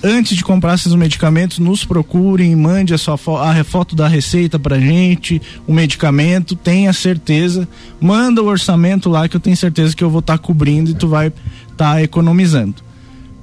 Antes 0.03 0.35
de 0.35 0.43
comprar 0.43 0.75
esses 0.75 0.93
medicamentos, 0.93 1.57
nos 1.57 1.85
procurem, 1.85 2.55
mande 2.55 2.93
a 2.93 2.97
sua 2.97 3.17
fo 3.17 3.37
a 3.37 3.63
foto 3.63 3.95
da 3.95 4.07
receita 4.07 4.59
pra 4.59 4.79
gente, 4.79 5.41
o 5.65 5.73
medicamento, 5.73 6.55
tenha 6.55 6.91
certeza, 6.91 7.67
manda 7.99 8.43
o 8.43 8.45
orçamento 8.45 9.09
lá 9.09 9.27
que 9.27 9.35
eu 9.35 9.39
tenho 9.39 9.55
certeza 9.55 9.95
que 9.95 10.03
eu 10.03 10.09
vou 10.09 10.19
estar 10.19 10.37
tá 10.37 10.43
cobrindo 10.43 10.91
e 10.91 10.93
tu 10.93 11.07
vai 11.07 11.27
estar 11.27 11.93
tá 11.93 12.03
economizando. 12.03 12.75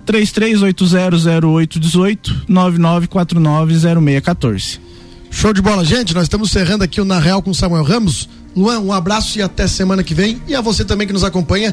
33800818 0.07 2.47
99490614. 2.49 4.79
Show 5.31 5.53
de 5.53 5.61
bola, 5.63 5.85
gente. 5.85 6.15
Nós 6.15 6.25
estamos 6.25 6.51
encerrando 6.51 6.85
aqui 6.85 7.01
o 7.01 7.05
Na 7.05 7.19
Real 7.19 7.43
com 7.43 7.53
Samuel 7.55 7.83
Ramos. 7.83 8.29
Luan, 8.55 8.81
um 8.81 8.93
abraço 8.93 9.39
e 9.39 9.43
até 9.43 9.67
semana 9.67 10.05
que 10.05 10.15
vem. 10.15 10.41
E 10.47 10.55
a 10.55 10.61
você 10.61 10.85
também 10.85 11.07
que 11.07 11.13
nos 11.13 11.25
acompanha. 11.25 11.73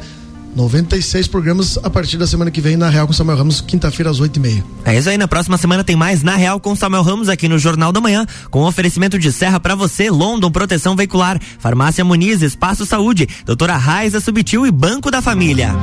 96 0.56 1.28
programas 1.28 1.78
a 1.82 1.88
partir 1.88 2.16
da 2.16 2.26
semana 2.26 2.50
que 2.50 2.60
vem 2.60 2.76
na 2.76 2.88
Real 2.88 3.06
com 3.06 3.12
Samuel 3.12 3.38
Ramos, 3.38 3.60
quinta-feira 3.60 4.10
às 4.10 4.18
8 4.18 4.36
e 4.36 4.40
meia. 4.40 4.64
É 4.84 4.98
isso 4.98 5.08
aí, 5.08 5.16
na 5.16 5.28
próxima 5.28 5.56
semana 5.56 5.84
tem 5.84 5.94
mais 5.94 6.22
na 6.22 6.34
Real 6.34 6.58
com 6.58 6.74
Samuel 6.74 7.02
Ramos 7.02 7.28
aqui 7.28 7.48
no 7.48 7.58
Jornal 7.58 7.92
da 7.92 8.00
Manhã, 8.00 8.26
com 8.50 8.64
oferecimento 8.64 9.18
de 9.18 9.30
serra 9.30 9.60
para 9.60 9.74
você, 9.74 10.10
London 10.10 10.50
Proteção 10.50 10.96
Veicular, 10.96 11.40
Farmácia 11.58 12.04
Muniz, 12.04 12.42
Espaço 12.42 12.84
Saúde, 12.84 13.28
Doutora 13.44 13.76
Raiza 13.76 14.20
Subtil 14.20 14.66
e 14.66 14.70
Banco 14.70 15.10
da 15.10 15.22
Família. 15.22 15.74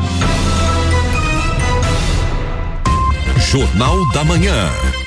Jornal 3.49 4.05
da 4.11 4.25
Manhã. 4.25 5.06